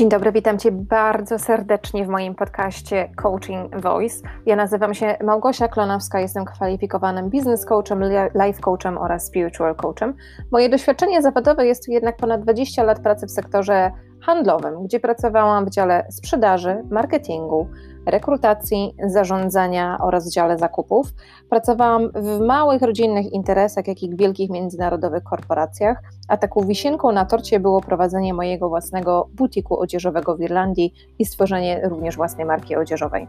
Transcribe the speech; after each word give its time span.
Dzień 0.00 0.08
dobry, 0.08 0.32
witam 0.32 0.58
Cię 0.58 0.72
bardzo 0.72 1.38
serdecznie 1.38 2.04
w 2.04 2.08
moim 2.08 2.34
podcaście 2.34 3.12
Coaching 3.16 3.80
Voice. 3.80 4.28
Ja 4.46 4.56
nazywam 4.56 4.94
się 4.94 5.16
Małgosia 5.24 5.68
Klonowska, 5.68 6.20
jestem 6.20 6.44
kwalifikowanym 6.44 7.30
business 7.30 7.64
coachem, 7.64 8.02
life 8.34 8.60
coachem 8.60 8.98
oraz 8.98 9.26
spiritual 9.26 9.74
coachem. 9.74 10.14
Moje 10.52 10.68
doświadczenie 10.68 11.22
zawodowe 11.22 11.66
jest 11.66 11.88
jednak 11.88 12.16
ponad 12.16 12.42
20 12.42 12.82
lat 12.82 13.00
pracy 13.00 13.26
w 13.26 13.30
sektorze 13.30 13.90
handlowym, 14.20 14.84
gdzie 14.84 15.00
pracowałam 15.00 15.66
w 15.66 15.70
dziale 15.70 16.06
sprzedaży, 16.10 16.82
marketingu, 16.90 17.68
rekrutacji, 18.06 18.94
zarządzania 19.06 19.98
oraz 20.00 20.32
dziale 20.32 20.58
zakupów. 20.58 21.06
Pracowałam 21.50 22.10
w 22.14 22.40
małych 22.40 22.82
rodzinnych 22.82 23.32
interesach, 23.32 23.88
jak 23.88 24.02
i 24.02 24.10
w 24.10 24.16
wielkich 24.16 24.50
międzynarodowych 24.50 25.22
korporacjach, 25.22 26.02
a 26.30 26.36
taką 26.36 26.60
wisienką 26.60 27.12
na 27.12 27.24
torcie 27.24 27.60
było 27.60 27.80
prowadzenie 27.80 28.34
mojego 28.34 28.68
własnego 28.68 29.28
butiku 29.34 29.80
odzieżowego 29.80 30.36
w 30.36 30.40
Irlandii 30.40 30.94
i 31.18 31.24
stworzenie 31.24 31.80
również 31.88 32.16
własnej 32.16 32.46
marki 32.46 32.76
odzieżowej. 32.76 33.28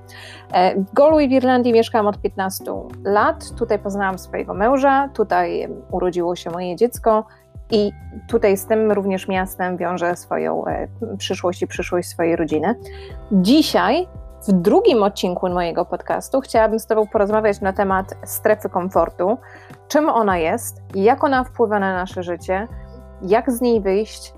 E, 0.53 0.75
w 0.75 0.93
Galway 0.93 1.29
w 1.29 1.31
Irlandii 1.31 1.73
mieszkałam 1.73 2.07
od 2.07 2.21
15 2.21 2.63
lat. 3.03 3.49
Tutaj 3.57 3.79
poznałam 3.79 4.19
swojego 4.19 4.53
męża, 4.53 5.09
tutaj 5.13 5.67
urodziło 5.91 6.35
się 6.35 6.49
moje 6.49 6.75
dziecko. 6.75 7.25
I 7.71 7.91
tutaj 8.27 8.57
z 8.57 8.65
tym 8.65 8.91
również 8.91 9.27
miastem 9.27 9.77
wiąże 9.77 10.15
swoją 10.15 10.65
e, 10.65 10.87
przyszłość 11.17 11.61
i 11.61 11.67
przyszłość 11.67 12.09
swojej 12.09 12.35
rodziny. 12.35 12.75
Dzisiaj 13.31 14.07
w 14.47 14.51
drugim 14.51 15.03
odcinku 15.03 15.49
mojego 15.49 15.85
podcastu 15.85 16.41
chciałabym 16.41 16.79
z 16.79 16.85
Tobą 16.85 17.07
porozmawiać 17.07 17.61
na 17.61 17.73
temat 17.73 18.15
strefy 18.25 18.69
komfortu, 18.69 19.37
czym 19.87 20.09
ona 20.09 20.37
jest, 20.37 20.81
jak 20.95 21.23
ona 21.23 21.43
wpływa 21.43 21.79
na 21.79 21.93
nasze 21.93 22.23
życie, 22.23 22.67
jak 23.21 23.51
z 23.51 23.61
niej 23.61 23.81
wyjść, 23.81 24.33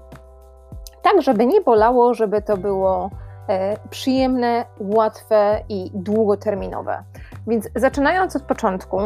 tak 1.01 1.21
żeby 1.21 1.45
nie 1.45 1.61
bolało, 1.61 2.13
żeby 2.13 2.41
to 2.41 2.57
było 2.57 3.09
e, 3.49 3.77
przyjemne, 3.89 4.65
łatwe 4.79 5.61
i 5.69 5.91
długoterminowe. 5.93 7.03
Więc 7.47 7.69
zaczynając 7.75 8.35
od 8.35 8.43
początku, 8.43 8.97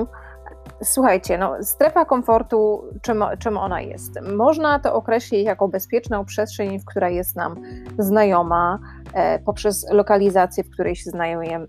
Słuchajcie, 0.83 1.37
no, 1.37 1.55
strefa 1.61 2.05
komfortu, 2.05 2.83
czym, 3.01 3.23
czym 3.39 3.57
ona 3.57 3.81
jest? 3.81 4.21
Można 4.35 4.79
to 4.79 4.93
określić 4.93 5.45
jako 5.45 5.67
bezpieczną 5.67 6.25
przestrzeń, 6.25 6.79
w 6.79 6.85
której 6.85 7.15
jest 7.15 7.35
nam 7.35 7.55
znajoma, 7.99 8.79
e, 9.13 9.39
poprzez 9.39 9.87
lokalizację, 9.91 10.63
w 10.63 10.69
której 10.69 10.95
się 10.95 11.11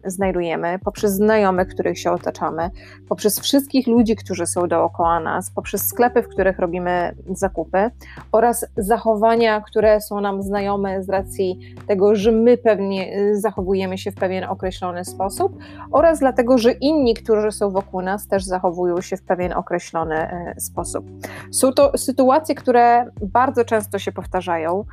znajdujemy, 0.05 0.79
poprzez 0.85 1.13
znajomych, 1.13 1.69
których 1.69 1.99
się 1.99 2.13
otaczamy, 2.13 2.71
poprzez 3.09 3.41
wszystkich 3.41 3.87
ludzi, 3.87 4.17
którzy 4.17 4.47
są 4.47 4.69
dookoła 4.69 5.21
nas, 5.21 5.51
poprzez 5.51 5.87
sklepy, 5.87 6.23
w 6.23 6.29
których 6.29 6.59
robimy 6.59 7.15
zakupy 7.31 7.91
oraz 8.33 8.67
zachowania, 8.77 9.61
które 9.61 10.01
są 10.01 10.21
nam 10.21 10.43
znajome 10.43 11.03
z 11.03 11.09
racji 11.09 11.75
tego, 11.87 12.15
że 12.15 12.33
my 12.33 12.59
pewnie 12.59 13.13
e, 13.13 13.37
zachowujemy 13.37 13.99
się 13.99 14.11
w 14.11 14.15
pewien 14.15 14.45
określony 14.45 15.05
sposób 15.05 15.59
oraz 15.93 16.19
dlatego, 16.19 16.59
że 16.59 16.73
inni, 16.73 17.15
którzy 17.15 17.53
są 17.53 17.71
wokół 17.71 18.03
nas, 18.03 18.29
też 18.29 18.45
zachowują 18.45 18.98
się 19.03 19.17
w 19.17 19.23
pewien 19.23 19.53
określony 19.53 20.15
e, 20.15 20.55
sposób. 20.61 21.07
Są 21.53 21.73
to 21.73 21.99
sytuacje, 21.99 22.55
które 22.55 23.11
bardzo 23.23 23.65
często 23.65 23.99
się 23.99 24.13
powtarzają. 24.13 24.85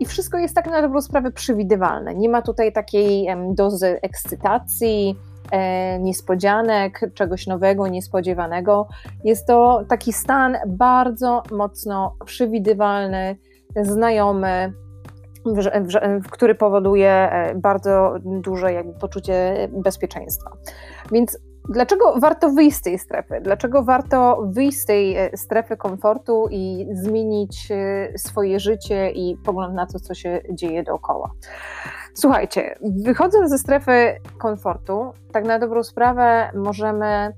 I 0.00 0.06
wszystko 0.06 0.38
jest 0.38 0.54
tak 0.54 0.66
na 0.66 0.82
dobrą 0.82 1.00
sprawę 1.00 1.32
przewidywalne. 1.32 2.14
Nie 2.14 2.28
ma 2.28 2.42
tutaj 2.42 2.72
takiej 2.72 3.26
dozy 3.54 3.98
ekscytacji, 4.02 5.16
e, 5.50 5.98
niespodzianek, 5.98 7.00
czegoś 7.14 7.46
nowego, 7.46 7.88
niespodziewanego. 7.88 8.88
Jest 9.24 9.46
to 9.46 9.84
taki 9.88 10.12
stan 10.12 10.56
bardzo 10.66 11.42
mocno 11.52 12.16
przewidywalny, 12.24 13.36
znajomy, 13.82 14.72
który 16.30 16.54
powoduje 16.54 17.10
e, 17.10 17.54
bardzo 17.54 18.14
duże 18.24 18.72
jakby 18.72 18.92
poczucie 18.92 19.68
bezpieczeństwa. 19.72 20.50
Więc 21.12 21.38
Dlaczego 21.68 22.20
warto 22.20 22.50
wyjść 22.50 22.76
z 22.76 22.82
tej 22.82 22.98
strefy? 22.98 23.40
Dlaczego 23.42 23.82
warto 23.82 24.42
wyjść 24.44 24.78
z 24.78 24.84
tej 24.84 25.16
e, 25.16 25.36
strefy 25.36 25.76
komfortu 25.76 26.48
i 26.50 26.86
zmienić 26.92 27.68
e, 27.70 28.18
swoje 28.18 28.60
życie 28.60 29.10
i 29.10 29.36
pogląd 29.44 29.74
na 29.74 29.86
to, 29.86 30.00
co 30.00 30.14
się 30.14 30.40
dzieje 30.50 30.82
dookoła? 30.82 31.30
Słuchajcie, 32.14 32.74
wychodząc 33.04 33.50
ze 33.50 33.58
strefy 33.58 34.16
komfortu, 34.38 35.12
tak 35.32 35.44
na 35.44 35.58
dobrą 35.58 35.82
sprawę 35.82 36.50
możemy 36.54 37.32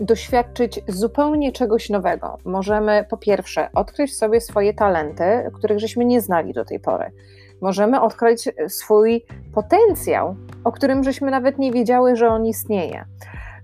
doświadczyć 0.00 0.80
zupełnie 0.88 1.52
czegoś 1.52 1.90
nowego. 1.90 2.38
Możemy 2.44 3.04
po 3.10 3.16
pierwsze 3.16 3.68
odkryć 3.74 4.16
sobie 4.16 4.40
swoje 4.40 4.74
talenty, 4.74 5.50
których 5.54 5.78
żeśmy 5.78 6.04
nie 6.04 6.20
znali 6.20 6.52
do 6.52 6.64
tej 6.64 6.80
pory. 6.80 7.10
Możemy 7.60 8.00
odkryć 8.00 8.48
swój 8.68 9.24
potencjał, 9.54 10.34
o 10.64 10.72
którym 10.72 11.04
żeśmy 11.04 11.30
nawet 11.30 11.58
nie 11.58 11.72
wiedziały, 11.72 12.16
że 12.16 12.28
on 12.28 12.46
istnieje. 12.46 13.04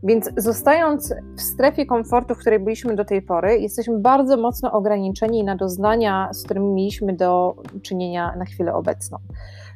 Więc 0.02 0.30
zostając 0.36 1.14
w 1.36 1.40
strefie 1.40 1.86
komfortu, 1.86 2.34
w 2.34 2.38
której 2.38 2.58
byliśmy 2.58 2.94
do 2.94 3.04
tej 3.04 3.22
pory, 3.22 3.58
jesteśmy 3.58 3.98
bardzo 3.98 4.36
mocno 4.36 4.72
ograniczeni 4.72 5.44
na 5.44 5.56
doznania, 5.56 6.28
z 6.32 6.44
którymi 6.44 6.68
mieliśmy 6.68 7.12
do 7.12 7.56
czynienia 7.82 8.34
na 8.38 8.44
chwilę 8.44 8.74
obecną. 8.74 9.18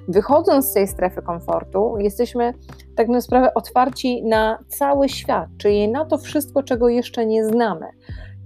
Wychodząc 0.09 0.67
z 0.67 0.73
tej 0.73 0.89
strefy 0.89 1.23
komfortu, 1.23 1.95
jesteśmy 1.99 2.55
tak 2.97 3.09
na 3.09 3.21
sprawę 3.21 3.55
otwarci 3.55 4.25
na 4.25 4.59
cały 4.69 5.09
świat, 5.09 5.49
czyli 5.59 5.89
na 5.89 6.05
to 6.05 6.19
wszystko, 6.19 6.63
czego 6.63 6.89
jeszcze 6.89 7.27
nie 7.27 7.45
znamy. 7.45 7.87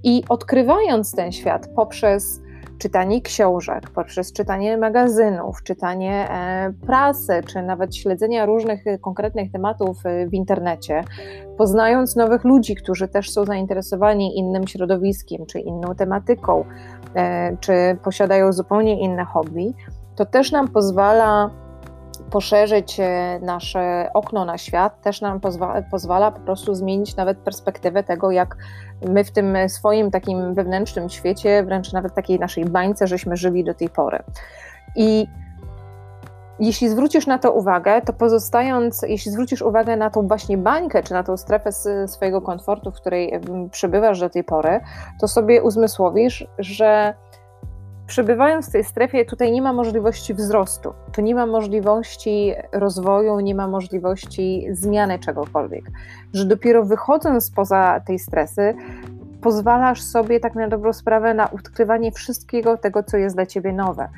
I 0.02 0.22
odkrywając 0.28 1.12
ten 1.12 1.32
świat 1.32 1.68
poprzez 1.76 2.40
czytanie 2.78 3.22
książek, 3.22 3.90
poprzez 3.90 4.32
czytanie 4.32 4.76
magazynów, 4.76 5.62
czytanie 5.62 6.30
e, 6.30 6.72
prasy, 6.86 7.40
czy 7.46 7.62
nawet 7.62 7.96
śledzenia 7.96 8.46
różnych 8.46 8.86
e, 8.86 8.98
konkretnych 8.98 9.52
tematów 9.52 10.06
e, 10.06 10.26
w 10.26 10.34
internecie, 10.34 11.04
poznając 11.58 12.16
nowych 12.16 12.44
ludzi, 12.44 12.74
którzy 12.74 13.08
też 13.08 13.30
są 13.30 13.44
zainteresowani 13.44 14.38
innym 14.38 14.66
środowiskiem, 14.66 15.46
czy 15.46 15.60
inną 15.60 15.94
tematyką, 15.94 16.64
czy 17.60 17.72
posiadają 18.04 18.52
zupełnie 18.52 19.00
inne 19.00 19.24
hobby, 19.24 19.74
to 20.16 20.24
też 20.24 20.52
nam 20.52 20.68
pozwala 20.68 21.50
poszerzyć 22.34 23.00
e, 23.00 23.38
nasze 23.42 24.10
okno 24.14 24.44
na 24.44 24.58
świat, 24.58 25.00
też 25.00 25.20
nam 25.20 25.40
pozwa 25.40 25.82
pozwala 25.90 26.30
po 26.30 26.40
prostu 26.40 26.74
zmienić 26.74 27.16
nawet 27.16 27.38
perspektywę 27.38 28.02
tego, 28.02 28.30
jak 28.30 28.56
my 29.08 29.24
w 29.24 29.30
tym 29.30 29.56
swoim 29.68 30.10
takim 30.10 30.54
wewnętrznym 30.54 31.08
świecie, 31.08 31.62
wręcz 31.62 31.92
nawet 31.92 32.14
takiej 32.14 32.38
naszej 32.38 32.64
bańce, 32.64 33.06
żeśmy 33.06 33.36
żyli 33.36 33.64
do 33.64 33.74
tej 33.74 33.88
pory. 33.88 34.18
I 34.96 35.26
jeśli 36.60 36.88
zwrócisz 36.88 37.26
na 37.26 37.38
to 37.38 37.52
uwagę, 37.52 38.02
to 38.02 38.12
pozostając, 38.12 39.02
jeśli 39.02 39.32
zwrócisz 39.32 39.62
uwagę 39.62 39.96
na 39.96 40.10
tą 40.10 40.28
właśnie 40.28 40.58
bańkę, 40.58 41.02
czy 41.02 41.12
na 41.12 41.22
tą 41.22 41.36
strefę 41.36 41.72
swojego 42.06 42.40
komfortu, 42.40 42.90
w 42.90 42.94
której 42.94 43.40
przebywasz 43.70 44.20
do 44.20 44.30
tej 44.30 44.44
pory, 44.44 44.80
to 45.20 45.28
sobie 45.28 45.62
uzmysłowisz, 45.62 46.46
że 46.58 47.14
przebywając 48.06 48.68
w 48.68 48.72
tej 48.72 48.84
strefie, 48.84 49.24
tutaj 49.24 49.52
nie 49.52 49.62
ma 49.62 49.72
możliwości 49.72 50.34
wzrostu, 50.34 50.92
tu 51.12 51.20
nie 51.20 51.34
ma 51.34 51.46
możliwości 51.46 52.54
rozwoju, 52.72 53.40
nie 53.40 53.54
ma 53.54 53.68
możliwości 53.68 54.66
zmiany 54.70 55.18
czegokolwiek. 55.18 55.84
Że 56.32 56.44
dopiero 56.44 56.84
wychodząc 56.84 57.50
poza 57.50 58.00
tej 58.06 58.18
stresy, 58.18 58.74
pozwalasz 59.40 60.02
sobie 60.02 60.40
tak 60.40 60.54
na 60.54 60.68
dobrą 60.68 60.92
sprawę 60.92 61.34
na 61.34 61.50
odkrywanie 61.50 62.12
wszystkiego 62.12 62.76
tego, 62.76 63.02
co 63.02 63.16
jest 63.16 63.36
dla 63.36 63.46
ciebie 63.46 63.72
nowe. 63.72 64.08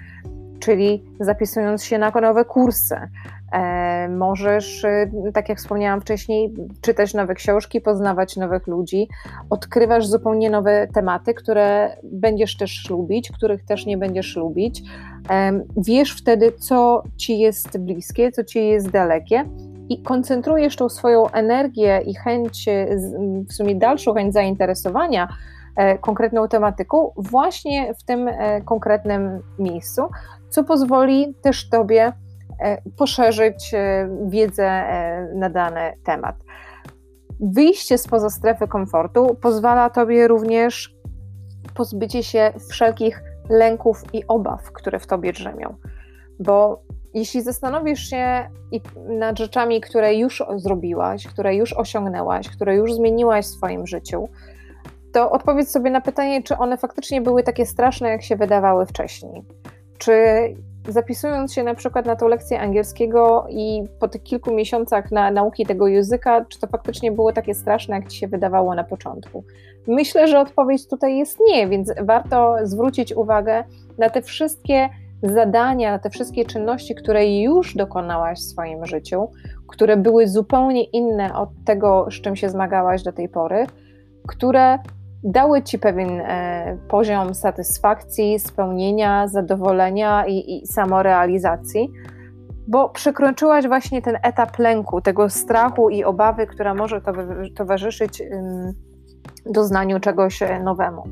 Czyli 0.60 1.04
zapisując 1.20 1.84
się 1.84 1.98
na 1.98 2.10
nowe 2.10 2.44
kursy, 2.44 2.96
E, 3.52 4.08
możesz, 4.08 4.84
e, 4.84 5.10
tak 5.34 5.48
jak 5.48 5.58
wspomniałam 5.58 6.00
wcześniej, 6.00 6.54
czytać 6.80 7.14
nowe 7.14 7.34
książki, 7.34 7.80
poznawać 7.80 8.36
nowych 8.36 8.66
ludzi, 8.66 9.08
odkrywasz 9.50 10.06
zupełnie 10.06 10.50
nowe 10.50 10.88
tematy, 10.94 11.34
które 11.34 11.96
będziesz 12.02 12.56
też 12.56 12.90
lubić, 12.90 13.32
których 13.32 13.64
też 13.64 13.86
nie 13.86 13.98
będziesz 13.98 14.36
lubić. 14.36 14.82
E, 15.30 15.60
wiesz 15.76 16.16
wtedy, 16.16 16.52
co 16.52 17.02
ci 17.16 17.38
jest 17.38 17.78
bliskie, 17.78 18.32
co 18.32 18.44
ci 18.44 18.68
jest 18.68 18.90
dalekie 18.90 19.44
i 19.88 20.02
koncentrujesz 20.02 20.76
tą 20.76 20.88
swoją 20.88 21.30
energię 21.30 22.02
i 22.06 22.14
chęć, 22.14 22.66
w 23.48 23.52
sumie 23.52 23.74
dalszą 23.74 24.14
chęć 24.14 24.32
zainteresowania 24.32 25.28
konkretną 26.00 26.48
tematyką 26.48 27.12
właśnie 27.16 27.94
w 27.94 28.02
tym 28.02 28.30
konkretnym 28.64 29.40
miejscu, 29.58 30.02
co 30.50 30.64
pozwoli 30.64 31.34
też 31.42 31.68
Tobie 31.68 32.12
E, 32.60 32.82
poszerzyć 32.96 33.74
e, 33.74 34.08
wiedzę 34.26 34.66
e, 34.66 35.28
na 35.34 35.50
dany 35.50 35.92
temat. 36.04 36.36
Wyjście 37.40 37.98
spoza 37.98 38.30
strefy 38.30 38.68
komfortu 38.68 39.36
pozwala 39.42 39.90
Tobie 39.90 40.28
również 40.28 40.96
pozbycie 41.74 42.22
się 42.22 42.52
wszelkich 42.70 43.22
lęków 43.50 44.02
i 44.12 44.26
obaw, 44.28 44.72
które 44.72 44.98
w 44.98 45.06
Tobie 45.06 45.32
drzemią. 45.32 45.74
Bo 46.40 46.82
jeśli 47.14 47.42
zastanowisz 47.42 48.10
się 48.10 48.50
nad 49.08 49.38
rzeczami, 49.38 49.80
które 49.80 50.14
już 50.14 50.42
zrobiłaś, 50.56 51.26
które 51.26 51.54
już 51.54 51.72
osiągnęłaś, 51.72 52.48
które 52.48 52.76
już 52.76 52.94
zmieniłaś 52.94 53.44
w 53.44 53.48
swoim 53.48 53.86
życiu, 53.86 54.28
to 55.12 55.30
odpowiedz 55.30 55.70
sobie 55.70 55.90
na 55.90 56.00
pytanie, 56.00 56.42
czy 56.42 56.56
one 56.56 56.76
faktycznie 56.76 57.20
były 57.20 57.42
takie 57.42 57.66
straszne, 57.66 58.08
jak 58.08 58.22
się 58.22 58.36
wydawały 58.36 58.86
wcześniej. 58.86 59.44
Czy 59.98 60.12
zapisując 60.88 61.54
się 61.54 61.62
na 61.62 61.74
przykład 61.74 62.06
na 62.06 62.16
tą 62.16 62.28
lekcję 62.28 62.60
angielskiego 62.60 63.46
i 63.50 63.82
po 64.00 64.08
tych 64.08 64.22
kilku 64.22 64.54
miesiącach 64.54 65.12
na 65.12 65.30
nauki 65.30 65.66
tego 65.66 65.88
języka, 65.88 66.44
czy 66.44 66.60
to 66.60 66.66
faktycznie 66.66 67.12
było 67.12 67.32
takie 67.32 67.54
straszne, 67.54 67.96
jak 67.96 68.08
ci 68.08 68.18
się 68.18 68.28
wydawało 68.28 68.74
na 68.74 68.84
początku? 68.84 69.44
Myślę, 69.86 70.28
że 70.28 70.40
odpowiedź 70.40 70.88
tutaj 70.88 71.16
jest 71.16 71.38
nie, 71.48 71.68
więc 71.68 71.92
warto 72.02 72.56
zwrócić 72.62 73.12
uwagę 73.12 73.64
na 73.98 74.10
te 74.10 74.22
wszystkie 74.22 74.88
zadania, 75.22 75.90
na 75.90 75.98
te 75.98 76.10
wszystkie 76.10 76.44
czynności, 76.44 76.94
które 76.94 77.40
już 77.40 77.74
dokonałaś 77.74 78.38
w 78.38 78.42
swoim 78.42 78.86
życiu, 78.86 79.30
które 79.68 79.96
były 79.96 80.28
zupełnie 80.28 80.84
inne 80.84 81.34
od 81.34 81.48
tego, 81.64 82.06
z 82.10 82.14
czym 82.14 82.36
się 82.36 82.48
zmagałaś 82.48 83.02
do 83.02 83.12
tej 83.12 83.28
pory, 83.28 83.66
które 84.26 84.78
dały 85.26 85.62
ci 85.62 85.78
pewien 85.78 86.20
e, 86.20 86.78
poziom 86.88 87.34
satysfakcji, 87.34 88.38
spełnienia, 88.38 89.28
zadowolenia 89.28 90.26
i, 90.26 90.62
i 90.62 90.66
samorealizacji, 90.66 91.92
bo 92.68 92.88
przekroczyłaś 92.88 93.66
właśnie 93.66 94.02
ten 94.02 94.18
etap 94.22 94.58
lęku, 94.58 95.00
tego 95.00 95.30
strachu 95.30 95.90
i 95.90 96.04
obawy, 96.04 96.46
która 96.46 96.74
może 96.74 97.00
towarzyszyć 97.56 98.22
doznaniu 99.46 100.00
czegoś 100.00 100.42
e, 100.42 100.60
nowemu. 100.60 101.02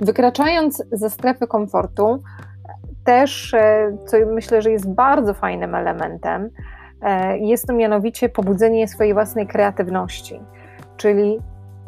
Wykraczając 0.00 0.82
ze 0.92 1.10
strefy 1.10 1.46
komfortu, 1.46 2.22
też, 3.04 3.54
e, 3.54 3.96
co 4.06 4.16
myślę, 4.26 4.62
że 4.62 4.70
jest 4.70 4.94
bardzo 4.94 5.34
fajnym 5.34 5.74
elementem, 5.74 6.50
jest 7.40 7.66
to 7.66 7.72
mianowicie 7.72 8.28
pobudzenie 8.28 8.88
swojej 8.88 9.14
własnej 9.14 9.46
kreatywności, 9.46 10.40
czyli 10.96 11.38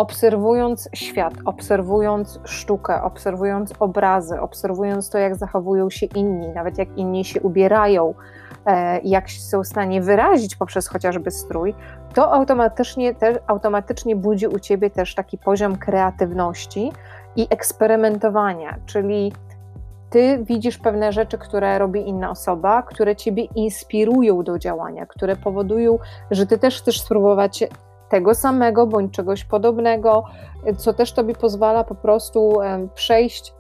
obserwując 0.03 0.89
świat, 0.95 1.35
obserwując 1.45 2.41
sztukę, 2.45 3.03
obserwując 3.03 3.73
obrazy, 3.81 4.41
obserwując 4.41 5.11
to, 5.11 5.19
jak 5.19 5.37
zachowują 5.37 5.91
się 5.91 6.07
inni, 6.07 6.49
nawet 6.49 6.79
jak 6.79 6.99
inni 6.99 7.25
się 7.25 7.41
ubierają, 7.41 8.15
e, 8.67 9.01
jak 9.01 9.31
są 9.31 9.63
w 9.63 9.67
stanie 9.67 10.03
wyrazić 10.03 10.57
poprzez 10.57 10.89
chociażby 10.89 11.31
strój, 11.31 11.75
to 12.15 12.33
automatycznie, 12.33 13.15
też, 13.15 13.39
automatycznie 13.47 14.17
budzi 14.17 14.47
u 14.47 14.59
ciebie 14.59 14.91
też 14.91 15.15
taki 15.15 15.39
poziom 15.39 15.77
kreatywności 15.77 16.93
i 17.37 17.47
eksperymentowania, 17.51 18.79
czyli 18.87 19.33
ty 20.11 20.45
widzisz 20.45 20.79
pewne 20.79 21.13
rzeczy, 21.13 21.39
które 21.39 21.79
robi 21.79 22.09
inna 22.09 22.31
osoba, 22.31 22.83
które 22.83 23.17
ciebie 23.17 23.45
inspirują 23.45 24.43
do 24.43 24.59
działania, 24.59 25.07
które 25.07 25.37
powodują, 25.37 25.99
że 26.31 26.47
ty 26.47 26.59
też 26.59 26.83
chcesz 26.83 27.01
spróbować 27.01 27.65
tego 28.13 28.35
samego 28.35 28.87
bądź 28.87 29.13
czegoś 29.13 29.45
podobnego, 29.45 30.25
co 30.77 30.93
też 30.93 31.13
tobie 31.13 31.35
pozwala 31.35 31.85
po 31.85 31.95
prostu 31.95 32.59
przejść, 32.95 33.55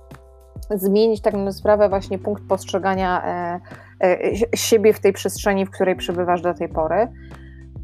zmienić 0.70 1.20
tak 1.20 1.34
na 1.34 1.52
sprawę 1.52 1.88
właśnie 1.88 2.18
punkt 2.18 2.42
postrzegania 2.48 3.24
e, 3.24 3.60
e, 4.04 4.56
siebie 4.56 4.92
w 4.92 5.00
tej 5.00 5.12
przestrzeni, 5.12 5.66
w 5.66 5.70
której 5.70 5.96
przebywasz 5.96 6.42
do 6.42 6.54
tej 6.54 6.68
pory. 6.68 7.08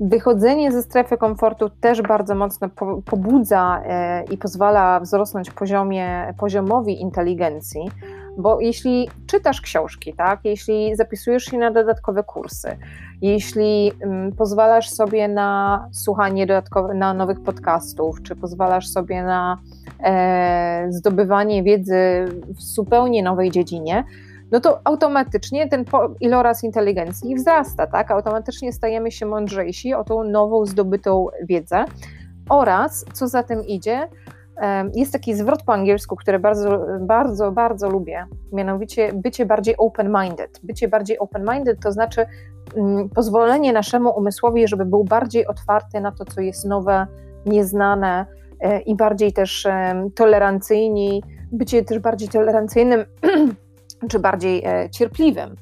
Wychodzenie 0.00 0.73
ze 0.73 0.82
strefy 0.82 1.17
komfortu 1.17 1.70
też 1.70 2.03
bardzo 2.03 2.35
mocno 2.35 2.69
pobudza 3.05 3.82
e, 3.85 4.25
i 4.25 4.38
pozwala 4.38 5.00
wzrosnąć 5.00 5.50
poziomie, 5.50 6.35
poziomowi 6.38 7.00
inteligencji, 7.00 7.91
bo 8.38 8.61
jeśli 8.61 9.11
czytasz 9.26 9.61
książki, 9.61 10.14
tak, 10.14 10.40
jeśli 10.44 10.96
zapisujesz 10.96 11.44
się 11.44 11.58
na 11.58 11.70
dodatkowe 11.70 12.23
kursy, 12.23 12.76
jeśli 13.23 13.93
um, 14.00 14.32
pozwalasz 14.32 14.90
sobie 14.90 15.29
na 15.29 15.88
słuchanie 15.93 16.46
dodatkowych, 16.46 16.96
na 16.96 17.14
nowych 17.14 17.40
podcastów, 17.43 18.23
czy 18.23 18.37
pozwalasz 18.37 18.88
sobie 18.88 19.23
na 19.23 19.58
e, 20.05 20.87
zdobywanie 20.90 21.62
wiedzy 21.62 22.25
w 22.49 22.62
zupełnie 22.62 23.23
nowej 23.23 23.50
dziedzinie, 23.50 24.05
no 24.50 24.61
to 24.61 24.81
automatycznie 24.85 25.69
ten 25.69 25.85
iloraz 26.20 26.64
inteligencji 26.64 27.35
wzrasta, 27.35 27.87
tak? 27.87 28.11
Automatycznie 28.11 28.73
stajemy 28.73 29.11
się 29.11 29.26
mądrzejsi 29.26 29.94
o 29.94 30.05
tą 30.05 30.25
nową 30.25 30.67
zdobytą 30.67 31.26
wiedzę 31.43 31.85
oraz, 32.49 33.05
co 33.12 33.29
za 33.29 33.43
tym 33.43 33.67
idzie, 33.67 34.08
jest 34.95 35.13
taki 35.13 35.35
zwrot 35.35 35.63
po 35.63 35.73
angielsku, 35.73 36.17
który 36.17 36.39
bardzo, 36.39 36.87
bardzo, 37.01 37.53
bardzo 37.53 37.89
lubię, 37.91 38.27
mianowicie 38.53 39.13
bycie 39.13 39.47
bardziej 39.47 39.77
open-minded. 39.77 40.61
Bycie 40.63 40.89
bardziej 40.89 41.19
open-minded 41.19 41.83
to 41.83 41.93
znaczy 41.93 42.27
mm, 42.77 43.09
pozwolenie 43.09 43.73
naszemu 43.73 44.11
umysłowi, 44.11 44.69
żeby 44.69 44.85
był 44.85 45.05
bardziej 45.05 45.47
otwarty 45.47 46.01
na 46.01 46.13
to, 46.13 46.25
co 46.25 46.41
jest 46.41 46.65
nowe, 46.65 47.07
nieznane 47.47 48.27
e, 48.61 48.81
i 48.81 48.97
bardziej 48.97 49.33
też 49.33 49.67
tolerancyjni, 50.15 51.23
bycie 51.53 51.85
też 51.85 51.99
bardziej 51.99 52.29
tolerancyjnym 52.29 53.05
czy 54.11 54.19
bardziej 54.19 54.65
e, 54.65 54.91
cierpliwym, 54.91 55.57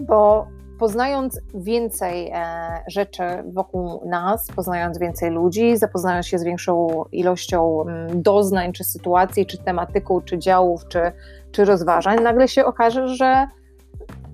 bo 0.00 0.46
poznając 0.80 1.40
więcej 1.54 2.30
e, 2.34 2.44
rzeczy 2.88 3.22
wokół 3.52 4.00
nas, 4.06 4.48
poznając 4.56 4.98
więcej 4.98 5.30
ludzi, 5.30 5.76
zapoznając 5.76 6.26
się 6.26 6.38
z 6.38 6.44
większą 6.44 7.04
ilością 7.12 7.82
mm, 7.82 8.22
doznań, 8.22 8.72
czy 8.72 8.84
sytuacji, 8.84 9.46
czy 9.46 9.58
tematyką, 9.58 10.20
czy 10.20 10.38
działów, 10.38 10.88
czy, 10.88 11.12
czy 11.52 11.64
rozważań, 11.64 12.22
nagle 12.22 12.48
się 12.48 12.64
okaże, 12.64 13.08
że 13.08 13.46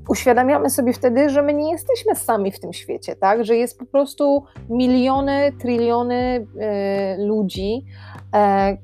uświadamiamy 0.08 0.70
sobie 0.70 0.92
wtedy, 0.92 1.30
że 1.30 1.42
my 1.42 1.54
nie 1.54 1.72
jesteśmy 1.72 2.14
sami 2.14 2.52
w 2.52 2.60
tym 2.60 2.72
świecie, 2.72 3.16
tak? 3.16 3.44
że 3.44 3.56
jest 3.56 3.78
po 3.78 3.86
prostu 3.86 4.44
miliony, 4.70 5.52
triliony 5.60 6.46
y, 7.20 7.26
ludzi, 7.26 7.84
e, 8.34 8.76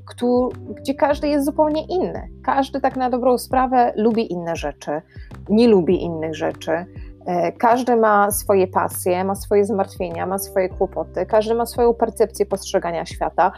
gdzie 0.76 0.94
każdy 0.94 1.28
jest 1.28 1.46
zupełnie 1.46 1.86
inny. 1.86 2.28
Każdy 2.44 2.80
tak 2.80 2.96
na 2.96 3.10
dobrą 3.10 3.38
sprawę 3.38 3.92
lubi 3.96 4.32
inne 4.32 4.56
rzeczy, 4.56 5.02
nie 5.48 5.68
lubi 5.68 6.02
innych 6.02 6.34
rzeczy. 6.34 6.86
E, 7.26 7.52
każdy 7.52 7.96
ma 7.96 8.30
swoje 8.30 8.66
pasje, 8.66 9.24
ma 9.24 9.34
swoje 9.34 9.64
zmartwienia, 9.64 10.26
ma 10.26 10.38
swoje 10.38 10.68
kłopoty, 10.68 11.26
każdy 11.26 11.54
ma 11.54 11.66
swoją 11.66 11.94
percepcję 11.94 12.46
postrzegania 12.46 13.06
świata. 13.06 13.52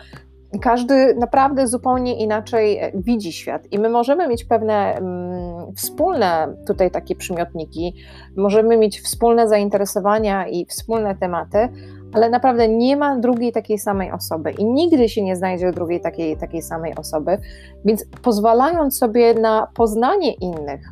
Każdy 0.60 1.14
naprawdę 1.14 1.68
zupełnie 1.68 2.18
inaczej 2.18 2.78
e, 2.78 2.92
widzi 2.94 3.32
świat, 3.32 3.72
i 3.72 3.78
my 3.78 3.88
możemy 3.88 4.28
mieć 4.28 4.44
pewne 4.44 4.94
mm, 4.94 5.74
wspólne 5.74 6.54
tutaj 6.66 6.90
takie 6.90 7.16
przymiotniki, 7.16 7.94
możemy 8.36 8.76
mieć 8.76 9.00
wspólne 9.00 9.48
zainteresowania 9.48 10.48
i 10.48 10.66
wspólne 10.66 11.14
tematy, 11.14 11.68
ale 12.12 12.30
naprawdę 12.30 12.68
nie 12.68 12.96
ma 12.96 13.16
drugiej 13.16 13.52
takiej 13.52 13.78
samej 13.78 14.12
osoby 14.12 14.50
i 14.50 14.64
nigdy 14.64 15.08
się 15.08 15.22
nie 15.22 15.36
znajdzie 15.36 15.72
drugiej 15.72 16.00
takiej, 16.00 16.36
takiej 16.36 16.62
samej 16.62 16.94
osoby. 16.94 17.38
Więc 17.84 18.04
pozwalając 18.22 18.98
sobie 18.98 19.34
na 19.34 19.68
poznanie 19.74 20.32
innych 20.32 20.88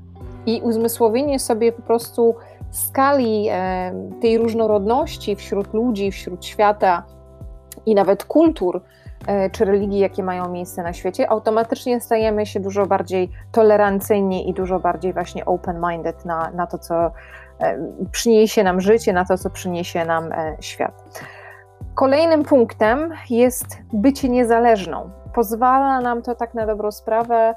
i 0.46 0.60
uzmysłowienie 0.64 1.38
sobie 1.38 1.72
po 1.72 1.82
prostu 1.82 2.34
skali 2.72 3.48
e, 3.50 3.92
tej 4.20 4.38
różnorodności 4.38 5.36
wśród 5.36 5.74
ludzi, 5.74 6.10
wśród 6.10 6.44
świata 6.44 7.02
i 7.86 7.94
nawet 7.94 8.24
kultur 8.24 8.82
e, 9.26 9.50
czy 9.50 9.64
religii, 9.64 9.98
jakie 9.98 10.22
mają 10.22 10.48
miejsce 10.48 10.82
na 10.82 10.92
świecie, 10.92 11.30
automatycznie 11.30 12.00
stajemy 12.00 12.46
się 12.46 12.60
dużo 12.60 12.86
bardziej 12.86 13.30
tolerancyjni 13.52 14.50
i 14.50 14.54
dużo 14.54 14.80
bardziej 14.80 15.12
właśnie 15.12 15.44
open-minded 15.44 16.24
na, 16.24 16.50
na 16.50 16.66
to, 16.66 16.78
co 16.78 16.94
e, 17.60 17.78
przyniesie 18.12 18.64
nam 18.64 18.80
życie, 18.80 19.12
na 19.12 19.24
to, 19.24 19.38
co 19.38 19.50
przyniesie 19.50 20.04
nam 20.04 20.30
świat. 20.60 21.20
Kolejnym 21.94 22.42
punktem 22.42 23.10
jest 23.30 23.66
bycie 23.92 24.28
niezależną. 24.28 25.10
Pozwala 25.34 26.00
nam 26.00 26.22
to 26.22 26.34
tak 26.34 26.54
na 26.54 26.66
dobrą 26.66 26.90
sprawę 26.90 27.54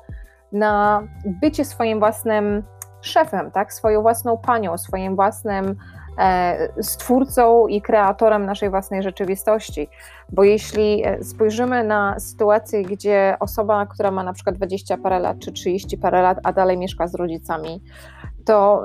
na 0.51 1.03
bycie 1.25 1.65
swoim 1.65 1.99
własnym 1.99 2.63
szefem, 3.07 3.51
tak, 3.51 3.73
swoją 3.73 4.01
własną 4.01 4.37
panią, 4.37 4.77
swoim 4.77 5.15
własnym 5.15 5.75
e, 6.17 6.83
stwórcą 6.83 7.67
i 7.67 7.81
kreatorem 7.81 8.45
naszej 8.45 8.69
własnej 8.69 9.03
rzeczywistości. 9.03 9.89
Bo 10.31 10.43
jeśli 10.43 11.05
e, 11.05 11.23
spojrzymy 11.23 11.83
na 11.83 12.19
sytuację, 12.19 12.83
gdzie 12.83 13.37
osoba, 13.39 13.85
która 13.85 14.11
ma 14.11 14.23
na 14.23 14.33
przykład 14.33 14.55
20 14.55 14.97
parę 14.97 15.19
lat 15.19 15.39
czy 15.39 15.51
30 15.51 15.97
parę 15.97 16.21
lat, 16.21 16.37
a 16.43 16.53
dalej 16.53 16.77
mieszka 16.77 17.07
z 17.07 17.15
rodzicami, 17.15 17.81
to 18.45 18.81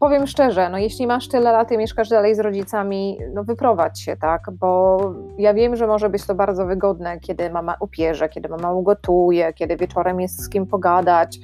powiem 0.00 0.26
szczerze, 0.26 0.68
no 0.70 0.78
jeśli 0.78 1.06
masz 1.06 1.28
tyle 1.28 1.52
lat 1.52 1.72
i 1.72 1.78
mieszkasz 1.78 2.08
dalej 2.08 2.34
z 2.34 2.40
rodzicami, 2.40 3.18
no 3.34 3.44
wyprowadź 3.44 4.00
się, 4.00 4.16
tak, 4.16 4.42
bo 4.52 5.00
ja 5.38 5.54
wiem, 5.54 5.76
że 5.76 5.86
może 5.86 6.10
być 6.10 6.26
to 6.26 6.34
bardzo 6.34 6.66
wygodne, 6.66 7.20
kiedy 7.20 7.50
mama 7.50 7.76
upierze, 7.80 8.28
kiedy 8.28 8.48
mama 8.48 8.72
ugotuje, 8.72 9.52
kiedy 9.52 9.76
wieczorem 9.76 10.20
jest 10.20 10.40
z 10.40 10.48
kim 10.48 10.66
pogadać, 10.66 11.38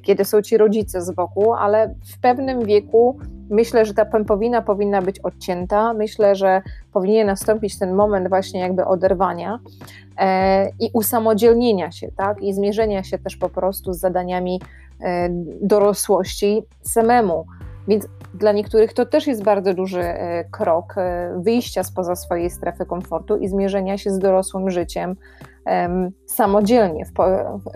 kiedy 0.00 0.24
są 0.24 0.42
ci 0.42 0.56
rodzice 0.56 1.02
z 1.02 1.10
boku, 1.10 1.52
ale 1.52 1.94
w 2.14 2.20
pewnym 2.20 2.64
wieku 2.64 3.18
myślę, 3.50 3.84
że 3.84 3.94
ta 3.94 4.04
pępowina 4.04 4.62
powinna 4.62 5.02
być 5.02 5.20
odcięta. 5.20 5.94
Myślę, 5.94 6.34
że 6.34 6.62
powinien 6.92 7.26
nastąpić 7.26 7.78
ten 7.78 7.94
moment 7.94 8.28
właśnie 8.28 8.60
jakby 8.60 8.84
oderwania 8.84 9.58
e, 10.18 10.68
i 10.80 10.90
usamodzielnienia 10.92 11.92
się, 11.92 12.08
tak? 12.16 12.42
I 12.42 12.52
zmierzenia 12.52 13.02
się 13.02 13.18
też 13.18 13.36
po 13.36 13.48
prostu 13.48 13.92
z 13.92 13.98
zadaniami 13.98 14.60
e, 15.00 15.28
dorosłości 15.62 16.62
samemu. 16.82 17.46
Więc 17.88 18.06
dla 18.34 18.52
niektórych 18.52 18.92
to 18.92 19.06
też 19.06 19.26
jest 19.26 19.42
bardzo 19.42 19.74
duży 19.74 20.02
e, 20.02 20.44
krok 20.44 20.94
wyjścia 21.36 21.84
spoza 21.84 22.16
swojej 22.16 22.50
strefy 22.50 22.86
komfortu 22.86 23.36
i 23.36 23.48
zmierzenia 23.48 23.98
się 23.98 24.10
z 24.10 24.18
dorosłym 24.18 24.70
życiem 24.70 25.16
samodzielnie, 26.26 27.04
w, 27.06 27.12
po, 27.12 27.24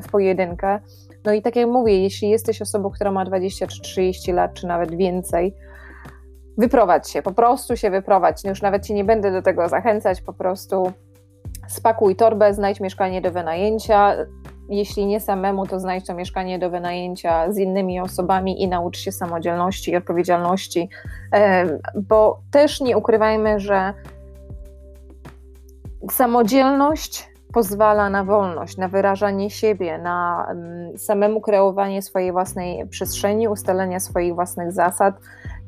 w 0.03 0.11
pojedynkę. 0.11 0.81
No 1.27 1.33
i 1.33 1.43
tak 1.43 1.57
jak 1.57 1.69
mówię, 1.69 2.03
jeśli 2.03 2.31
jesteś 2.31 2.63
osobą, 2.63 2.91
która 2.91 3.11
ma 3.11 3.25
20 3.25 3.67
czy 3.67 3.81
30 3.81 4.33
lat, 4.33 4.55
czy 4.55 4.67
nawet 4.67 4.95
więcej, 4.95 5.55
wyprowadź 6.59 7.11
się, 7.11 7.23
po 7.23 7.33
prostu 7.33 7.77
się 7.77 7.91
wyprowadź. 7.91 8.45
No 8.45 8.51
już 8.51 8.63
nawet 8.63 8.87
ci 8.87 8.95
nie 8.95 9.05
będę 9.05 9.33
do 9.33 9.43
tego 9.43 9.69
zachęcać, 9.69 10.23
po 10.23 10.33
prostu 10.33 10.93
spakuj 11.69 12.17
torbę, 12.17 12.55
znajdź 12.55 12.81
mieszkanie 12.81 13.21
do 13.21 13.31
wynajęcia. 13.31 14.17
Jeśli 14.69 15.07
nie 15.07 15.21
samemu, 15.21 15.67
to 15.67 15.81
znajdź 15.81 16.07
to 16.07 16.15
mieszkanie 16.15 16.59
do 16.59 16.71
wynajęcia 16.71 17.53
z 17.53 17.59
innymi 17.59 18.01
osobami 18.01 18.63
i 18.63 18.69
naucz 18.69 18.99
się 18.99 19.13
samodzielności 19.13 19.91
i 19.91 19.97
odpowiedzialności, 19.97 20.89
bo 21.95 22.41
też 22.51 22.81
nie 22.81 22.97
ukrywajmy, 22.97 23.61
że 23.61 23.95
samodzielność 26.11 27.36
pozwala 27.57 28.11
na 28.11 28.25
wolność, 28.25 28.77
na 28.77 28.89
wyrażanie 28.89 29.51
siebie, 29.51 29.99
na 29.99 30.49
samemu 30.97 31.41
kreowanie 31.41 32.03
swojej 32.03 32.33
własnej 32.33 32.89
przestrzeni, 32.89 33.49
ustalenia 33.49 34.01
swoich 34.01 34.35
własnych 34.35 34.73
zasad 34.73 35.15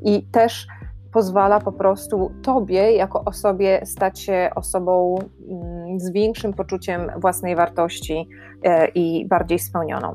i 0.02 0.22
też 0.22 0.66
pozwala 1.12 1.60
po 1.60 1.72
prostu 1.72 2.32
Tobie, 2.42 2.92
jako 2.92 3.24
osobie, 3.24 3.80
stać 3.86 4.20
się 4.20 4.50
osobą 4.54 5.18
mm, 5.50 6.00
z 6.00 6.12
większym 6.12 6.52
poczuciem 6.52 7.10
własnej 7.16 7.56
wartości 7.56 8.28
e, 8.64 8.88
i 8.88 9.26
bardziej 9.26 9.58
spełnioną. 9.58 10.14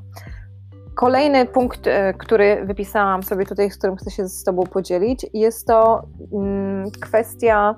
Kolejny 0.95 1.45
punkt, 1.45 1.87
e, 1.87 2.13
który 2.13 2.65
wypisałam 2.65 3.23
sobie 3.23 3.45
tutaj, 3.45 3.71
z 3.71 3.77
którym 3.77 3.95
chcę 3.95 4.11
się 4.11 4.27
z 4.27 4.43
Tobą 4.43 4.63
podzielić, 4.63 5.25
jest 5.33 5.67
to 5.67 6.03
mm, 6.33 6.91
kwestia. 6.91 7.75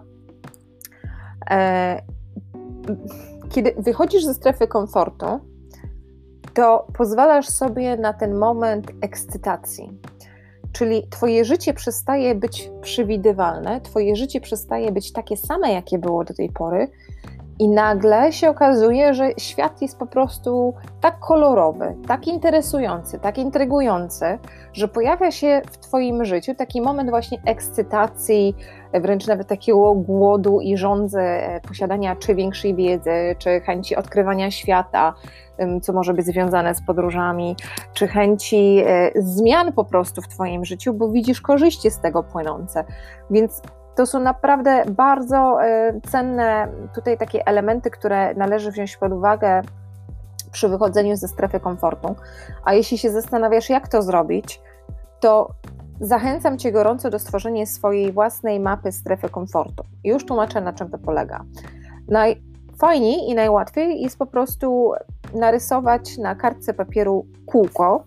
Kiedy 3.55 3.75
wychodzisz 3.77 4.25
ze 4.25 4.33
strefy 4.33 4.67
komfortu, 4.67 5.25
to 6.53 6.87
pozwalasz 6.97 7.47
sobie 7.47 7.97
na 7.97 8.13
ten 8.13 8.35
moment 8.35 8.91
ekscytacji. 9.01 9.99
Czyli 10.71 11.07
Twoje 11.09 11.45
życie 11.45 11.73
przestaje 11.73 12.35
być 12.35 12.71
przewidywalne, 12.81 13.81
Twoje 13.81 14.15
życie 14.15 14.41
przestaje 14.41 14.91
być 14.91 15.13
takie 15.13 15.37
same, 15.37 15.73
jakie 15.73 15.99
było 15.99 16.23
do 16.23 16.33
tej 16.33 16.49
pory, 16.49 16.87
i 17.59 17.67
nagle 17.67 18.31
się 18.33 18.49
okazuje, 18.49 19.13
że 19.13 19.29
świat 19.37 19.81
jest 19.81 19.99
po 19.99 20.05
prostu 20.05 20.73
tak 21.01 21.19
kolorowy, 21.19 21.95
tak 22.07 22.27
interesujący, 22.27 23.19
tak 23.19 23.37
intrygujący, 23.37 24.37
że 24.73 24.87
pojawia 24.87 25.31
się 25.31 25.61
w 25.71 25.77
Twoim 25.77 26.25
życiu 26.25 26.55
taki 26.55 26.81
moment 26.81 27.09
właśnie 27.09 27.37
ekscytacji, 27.45 28.55
wręcz 28.93 29.27
nawet 29.27 29.47
takiego 29.47 29.93
głodu 29.93 30.61
i 30.61 30.77
żądzy 30.77 31.19
e, 31.19 31.61
posiadania 31.67 32.15
czy 32.15 32.35
większej 32.35 32.75
wiedzy, 32.75 33.35
czy 33.37 33.59
chęci 33.59 33.95
odkrywania 33.95 34.51
świata, 34.51 35.13
co 35.81 35.93
może 35.93 36.13
być 36.13 36.25
związane 36.25 36.75
z 36.75 36.85
podróżami, 36.85 37.55
czy 37.93 38.07
chęci 38.07 38.83
e, 38.85 39.11
zmian 39.15 39.73
po 39.73 39.85
prostu 39.85 40.21
w 40.21 40.27
Twoim 40.27 40.65
życiu, 40.65 40.93
bo 40.93 41.09
widzisz 41.09 41.41
korzyści 41.41 41.91
z 41.91 41.99
tego 41.99 42.23
płynące. 42.23 42.83
Więc 43.29 43.61
to 43.95 44.05
są 44.05 44.19
naprawdę 44.19 44.83
bardzo 44.85 45.63
e, 45.63 45.93
cenne 46.01 46.67
tutaj 46.95 47.17
takie 47.17 47.47
elementy, 47.47 47.91
które 47.91 48.33
należy 48.33 48.71
wziąć 48.71 48.97
pod 48.97 49.11
uwagę 49.11 49.61
przy 50.51 50.69
wychodzeniu 50.69 51.15
ze 51.15 51.27
strefy 51.27 51.59
komfortu. 51.59 52.15
A 52.63 52.73
jeśli 52.73 52.97
się 52.97 53.11
zastanawiasz, 53.11 53.69
jak 53.69 53.87
to 53.87 54.01
zrobić, 54.01 54.61
to 55.19 55.49
zachęcam 56.01 56.57
Cię 56.57 56.71
gorąco 56.71 57.09
do 57.09 57.19
stworzenia 57.19 57.65
swojej 57.65 58.11
własnej 58.11 58.59
mapy 58.59 58.91
strefy 58.91 59.29
komfortu. 59.29 59.83
Już 60.03 60.25
tłumaczę, 60.25 60.61
na 60.61 60.73
czym 60.73 60.89
to 60.89 60.97
polega. 60.97 61.43
Najfajniej 62.07 63.29
i 63.29 63.35
najłatwiej 63.35 64.01
jest 64.01 64.17
po 64.17 64.25
prostu 64.25 64.91
narysować 65.33 66.17
na 66.17 66.35
kartce 66.35 66.73
papieru 66.73 67.25
kółko, 67.45 68.03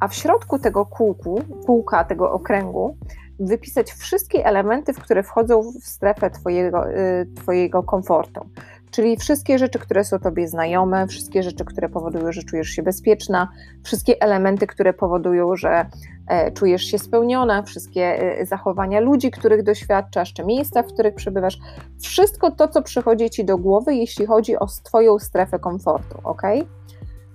a 0.00 0.08
w 0.08 0.14
środku 0.14 0.58
tego 0.58 0.86
kółku, 0.86 1.40
kółka, 1.66 2.04
tego 2.04 2.32
okręgu, 2.32 2.96
wypisać 3.40 3.92
wszystkie 3.92 4.46
elementy, 4.46 4.92
w 4.92 5.00
które 5.00 5.22
wchodzą 5.22 5.62
w 5.80 5.86
strefę 5.86 6.30
twojego, 6.30 6.90
y, 6.90 7.26
twojego 7.36 7.82
komfortu. 7.82 8.46
Czyli 8.90 9.16
wszystkie 9.16 9.58
rzeczy, 9.58 9.78
które 9.78 10.04
są 10.04 10.18
Tobie 10.18 10.48
znajome, 10.48 11.06
wszystkie 11.06 11.42
rzeczy, 11.42 11.64
które 11.64 11.88
powodują, 11.88 12.32
że 12.32 12.42
czujesz 12.42 12.68
się 12.68 12.82
bezpieczna, 12.82 13.48
wszystkie 13.84 14.22
elementy, 14.22 14.66
które 14.66 14.92
powodują, 14.92 15.56
że 15.56 15.86
e, 16.28 16.52
czujesz 16.52 16.84
się 16.84 16.98
spełniona, 16.98 17.62
wszystkie 17.62 18.02
e, 18.40 18.46
zachowania 18.46 19.00
ludzi, 19.00 19.30
których 19.30 19.62
doświadczasz, 19.62 20.32
czy 20.32 20.44
miejsca, 20.44 20.82
w 20.82 20.86
których 20.86 21.14
przebywasz, 21.14 21.58
wszystko 22.00 22.50
to, 22.50 22.68
co 22.68 22.82
przychodzi 22.82 23.30
Ci 23.30 23.44
do 23.44 23.58
głowy, 23.58 23.94
jeśli 23.94 24.26
chodzi 24.26 24.56
o 24.56 24.66
Twoją 24.82 25.18
strefę 25.18 25.58
komfortu, 25.58 26.20
ok? 26.24 26.42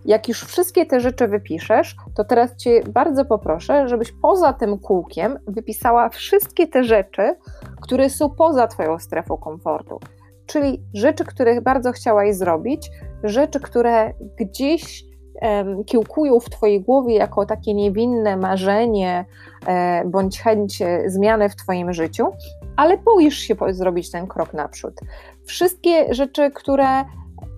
Jak 0.06 0.28
już 0.28 0.44
wszystkie 0.44 0.86
te 0.86 1.00
rzeczy 1.00 1.28
wypiszesz, 1.28 1.96
to 2.16 2.24
teraz 2.24 2.56
Cię 2.56 2.82
bardzo 2.90 3.26
poproszę, 3.26 3.88
żebyś 3.88 4.12
poza 4.12 4.54
tym 4.54 4.80
kółkiem 4.80 5.40
wypisała 5.48 6.10
wszystkie 6.10 6.68
te 6.68 6.84
rzeczy, 6.84 7.36
które 7.82 8.10
są 8.10 8.30
poza 8.30 8.68
Twoją 8.68 9.00
strefą 9.00 9.38
komfortu. 9.38 10.00
Czyli 10.46 10.84
rzeczy, 10.94 11.26
które 11.26 11.62
bardzo 11.62 11.92
chciałaś 11.92 12.36
zrobić, 12.36 12.90
rzeczy, 13.24 13.60
które 13.60 14.14
gdzieś 14.40 15.04
um, 15.42 15.84
kiełkują 15.84 16.40
w 16.40 16.50
Twojej 16.50 16.82
głowie 16.82 17.16
jako 17.16 17.46
takie 17.46 17.74
niewinne 17.74 18.38
marzenie 18.38 19.26
e, 19.68 20.06
bądź 20.06 20.42
chęć 20.42 20.82
e, 20.82 21.10
zmiany 21.10 21.50
w 21.50 21.56
Twoim 21.56 21.94
życiu, 21.94 22.28
ale 22.76 22.98
boisz 22.98 23.38
się 23.38 23.56
zrobić 23.70 24.12
ten 24.12 24.28
krok 24.28 24.54
naprzód. 24.54 25.00
Wszystkie 25.46 26.14
rzeczy, 26.14 26.52
które 26.52 27.06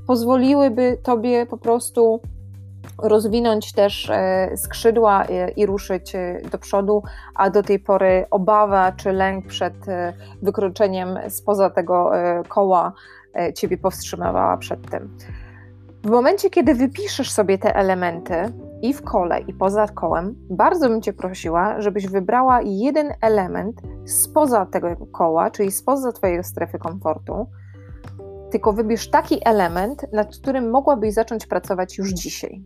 pozwoliłyby 0.07 0.97
Tobie 1.03 1.45
po 1.45 1.57
prostu 1.57 2.21
rozwinąć 2.97 3.73
też 3.73 4.09
e, 4.09 4.49
skrzydła 4.57 5.25
i 5.55 5.65
ruszyć 5.65 6.15
e, 6.15 6.41
do 6.51 6.57
przodu, 6.57 7.03
a 7.35 7.49
do 7.49 7.63
tej 7.63 7.79
pory 7.79 8.25
obawa 8.31 8.91
czy 8.91 9.11
lęk 9.11 9.47
przed 9.47 9.87
e, 9.87 10.13
wykroczeniem 10.41 11.19
spoza 11.29 11.69
tego 11.69 12.11
koła 12.47 12.93
ciebie 13.55 13.77
powstrzymywała 13.77 14.57
przed 14.57 14.91
tym. 14.91 15.17
W 16.03 16.09
momencie, 16.09 16.49
kiedy 16.49 16.75
wypiszesz 16.75 17.31
sobie 17.31 17.57
te 17.57 17.75
elementy 17.75 18.35
i 18.81 18.93
w 18.93 19.01
kole, 19.01 19.39
i 19.39 19.53
poza 19.53 19.87
kołem, 19.87 20.35
bardzo 20.49 20.89
bym 20.89 21.01
Cię 21.01 21.13
prosiła, 21.13 21.81
żebyś 21.81 22.07
wybrała 22.07 22.59
jeden 22.61 23.13
element 23.21 23.81
spoza 24.05 24.65
tego 24.65 24.87
koła, 25.11 25.51
czyli 25.51 25.71
spoza 25.71 26.11
Twojej 26.11 26.43
strefy 26.43 26.79
komfortu, 26.79 27.47
tylko 28.51 28.73
wybierz 28.73 29.09
taki 29.09 29.39
element, 29.45 30.05
nad 30.13 30.35
którym 30.35 30.69
mogłabyś 30.69 31.13
zacząć 31.13 31.45
pracować 31.45 31.97
już 31.97 32.09
dzisiaj. 32.09 32.65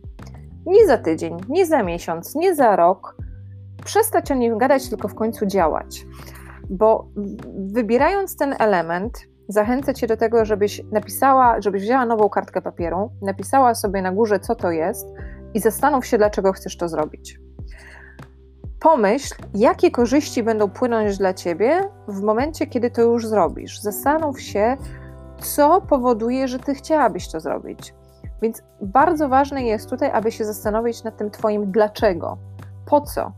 Nie 0.66 0.86
za 0.86 0.98
tydzień, 0.98 1.36
nie 1.48 1.66
za 1.66 1.82
miesiąc, 1.82 2.34
nie 2.34 2.54
za 2.54 2.76
rok. 2.76 3.16
Przestać 3.84 4.30
o 4.30 4.34
nim 4.34 4.58
gadać, 4.58 4.88
tylko 4.88 5.08
w 5.08 5.14
końcu 5.14 5.46
działać. 5.46 6.06
Bo 6.70 7.08
wybierając 7.72 8.36
ten 8.36 8.54
element, 8.58 9.18
zachęcę 9.48 9.94
Cię 9.94 10.06
do 10.06 10.16
tego, 10.16 10.44
żebyś 10.44 10.82
napisała, 10.92 11.60
żebyś 11.60 11.82
wzięła 11.82 12.06
nową 12.06 12.28
kartkę 12.28 12.62
papieru, 12.62 13.10
napisała 13.22 13.74
sobie 13.74 14.02
na 14.02 14.12
górze, 14.12 14.40
co 14.40 14.54
to 14.54 14.70
jest 14.70 15.06
i 15.54 15.60
zastanów 15.60 16.06
się, 16.06 16.18
dlaczego 16.18 16.52
chcesz 16.52 16.76
to 16.76 16.88
zrobić. 16.88 17.40
Pomyśl, 18.80 19.34
jakie 19.54 19.90
korzyści 19.90 20.42
będą 20.42 20.70
płynąć 20.70 21.18
dla 21.18 21.34
Ciebie 21.34 21.80
w 22.08 22.22
momencie, 22.22 22.66
kiedy 22.66 22.90
to 22.90 23.02
już 23.02 23.26
zrobisz. 23.26 23.80
Zastanów 23.80 24.40
się, 24.40 24.76
co 25.40 25.80
powoduje, 25.80 26.48
że 26.48 26.58
ty 26.58 26.74
chciałabyś 26.74 27.28
to 27.28 27.40
zrobić. 27.40 27.94
Więc 28.42 28.62
bardzo 28.80 29.28
ważne 29.28 29.62
jest 29.62 29.90
tutaj, 29.90 30.10
aby 30.10 30.32
się 30.32 30.44
zastanowić 30.44 31.02
nad 31.04 31.16
tym 31.16 31.30
Twoim 31.30 31.72
dlaczego, 31.72 32.38
po 32.86 33.00
co, 33.00 33.32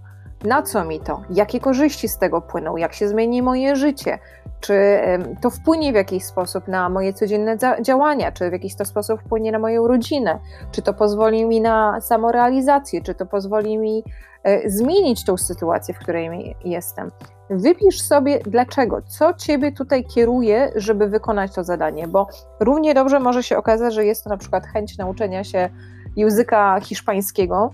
na 0.44 0.62
co 0.62 0.84
mi 0.84 1.00
to, 1.00 1.22
jakie 1.30 1.60
korzyści 1.60 2.08
z 2.08 2.18
tego 2.18 2.40
płyną, 2.40 2.76
jak 2.76 2.92
się 2.92 3.08
zmieni 3.08 3.42
moje 3.42 3.76
życie, 3.76 4.18
czy 4.60 5.00
to 5.40 5.50
wpłynie 5.50 5.92
w 5.92 5.94
jakiś 5.94 6.24
sposób 6.24 6.68
na 6.68 6.88
moje 6.88 7.12
codzienne 7.12 7.56
działania, 7.80 8.32
czy 8.32 8.50
w 8.50 8.52
jakiś 8.52 8.74
to 8.74 8.84
sposób 8.84 9.20
wpłynie 9.20 9.52
na 9.52 9.58
moją 9.58 9.88
rodzinę, 9.88 10.38
czy 10.72 10.82
to 10.82 10.94
pozwoli 10.94 11.44
mi 11.44 11.60
na 11.60 12.00
samorealizację, 12.00 13.02
czy 13.02 13.14
to 13.14 13.26
pozwoli 13.26 13.78
mi 13.78 14.04
e, 14.42 14.70
zmienić 14.70 15.24
tą 15.24 15.36
sytuację, 15.36 15.94
w 15.94 15.98
której 15.98 16.56
jestem. 16.64 17.10
Wypisz 17.50 18.02
sobie 18.02 18.38
dlaczego, 18.38 19.02
co 19.02 19.34
ciebie 19.34 19.72
tutaj 19.72 20.04
kieruje, 20.04 20.72
żeby 20.76 21.08
wykonać 21.08 21.54
to 21.54 21.64
zadanie, 21.64 22.08
bo 22.08 22.26
równie 22.60 22.94
dobrze 22.94 23.20
może 23.20 23.42
się 23.42 23.56
okazać, 23.56 23.94
że 23.94 24.04
jest 24.04 24.24
to 24.24 24.30
na 24.30 24.36
przykład 24.36 24.66
chęć 24.66 24.98
nauczenia 24.98 25.44
się 25.44 25.68
języka 26.16 26.80
hiszpańskiego, 26.80 27.70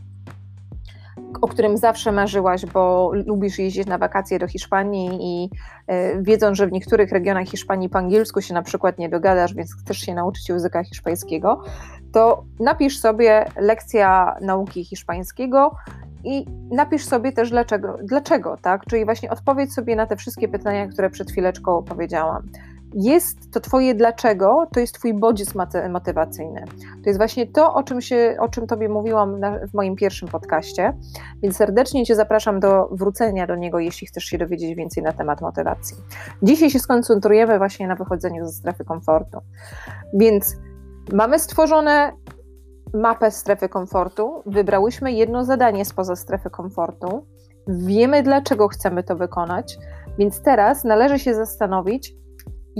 o 1.40 1.48
którym 1.48 1.76
zawsze 1.76 2.12
marzyłaś, 2.12 2.66
bo 2.66 3.12
lubisz 3.26 3.58
jeździć 3.58 3.86
na 3.86 3.98
wakacje 3.98 4.38
do 4.38 4.48
Hiszpanii 4.48 5.18
i 5.20 5.50
y, 5.92 6.22
wiedząc, 6.22 6.58
że 6.58 6.66
w 6.66 6.72
niektórych 6.72 7.12
regionach 7.12 7.48
Hiszpanii 7.48 7.88
po 7.88 7.98
angielsku 7.98 8.40
się 8.40 8.54
na 8.54 8.62
przykład 8.62 8.98
nie 8.98 9.08
dogadasz, 9.08 9.54
więc 9.54 9.74
chcesz 9.74 9.98
się 9.98 10.14
nauczyć 10.14 10.48
języka 10.48 10.84
hiszpańskiego, 10.84 11.62
to 12.12 12.44
napisz 12.60 12.98
sobie 12.98 13.44
lekcja 13.56 14.36
nauki 14.40 14.84
hiszpańskiego 14.84 15.74
i 16.24 16.44
napisz 16.70 17.04
sobie 17.04 17.32
też 17.32 17.50
dlaczego, 17.50 17.98
dlaczego, 18.02 18.56
tak? 18.62 18.84
Czyli 18.84 19.04
właśnie 19.04 19.30
odpowiedz 19.30 19.74
sobie 19.74 19.96
na 19.96 20.06
te 20.06 20.16
wszystkie 20.16 20.48
pytania, 20.48 20.86
które 20.86 21.10
przed 21.10 21.30
chwileczką 21.30 21.82
powiedziałam 21.82 22.42
jest 22.94 23.52
to 23.52 23.60
Twoje 23.60 23.94
dlaczego, 23.94 24.66
to 24.72 24.80
jest 24.80 24.94
Twój 24.94 25.14
bodziec 25.14 25.54
motywacyjny. 25.90 26.64
To 27.02 27.10
jest 27.10 27.18
właśnie 27.18 27.46
to, 27.46 27.74
o 27.74 27.82
czym, 27.82 28.00
się, 28.00 28.36
o 28.40 28.48
czym 28.48 28.66
Tobie 28.66 28.88
mówiłam 28.88 29.40
na, 29.40 29.58
w 29.66 29.74
moim 29.74 29.96
pierwszym 29.96 30.28
podcaście, 30.28 30.92
więc 31.42 31.56
serdecznie 31.56 32.06
Cię 32.06 32.14
zapraszam 32.14 32.60
do 32.60 32.88
wrócenia 32.92 33.46
do 33.46 33.56
niego, 33.56 33.78
jeśli 33.78 34.06
chcesz 34.06 34.24
się 34.24 34.38
dowiedzieć 34.38 34.74
więcej 34.74 35.02
na 35.02 35.12
temat 35.12 35.40
motywacji. 35.40 35.96
Dzisiaj 36.42 36.70
się 36.70 36.78
skoncentrujemy 36.78 37.58
właśnie 37.58 37.88
na 37.88 37.94
wychodzeniu 37.94 38.46
ze 38.46 38.52
strefy 38.52 38.84
komfortu. 38.84 39.38
Więc 40.14 40.56
mamy 41.12 41.38
stworzone 41.38 42.12
mapę 42.94 43.30
strefy 43.30 43.68
komfortu, 43.68 44.42
wybrałyśmy 44.46 45.12
jedno 45.12 45.44
zadanie 45.44 45.84
spoza 45.84 46.16
strefy 46.16 46.50
komfortu, 46.50 47.26
wiemy 47.68 48.22
dlaczego 48.22 48.68
chcemy 48.68 49.02
to 49.02 49.16
wykonać, 49.16 49.78
więc 50.18 50.42
teraz 50.42 50.84
należy 50.84 51.18
się 51.18 51.34
zastanowić, 51.34 52.14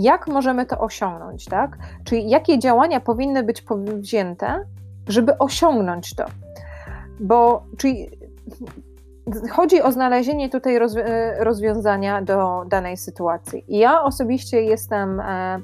jak 0.03 0.29
możemy 0.29 0.67
to 0.67 0.79
osiągnąć, 0.79 1.45
tak? 1.45 1.79
Czyli 2.05 2.31
jakie 2.31 2.59
działania 2.59 3.01
powinny 3.01 3.43
być 3.43 3.63
powzięte, 3.63 4.65
żeby 5.09 5.39
osiągnąć 5.39 6.15
to. 6.15 6.25
Bo 7.21 7.63
czyli 7.79 8.11
chodzi 9.51 9.83
o 9.83 9.93
znalezienie 9.93 10.49
tutaj 10.49 10.79
rozwiązania 11.39 12.23
do 12.23 12.65
danej 12.69 12.97
sytuacji. 12.97 13.65
Ja 13.69 14.03
osobiście 14.03 14.63
jestem 14.63 15.21
e, 15.21 15.61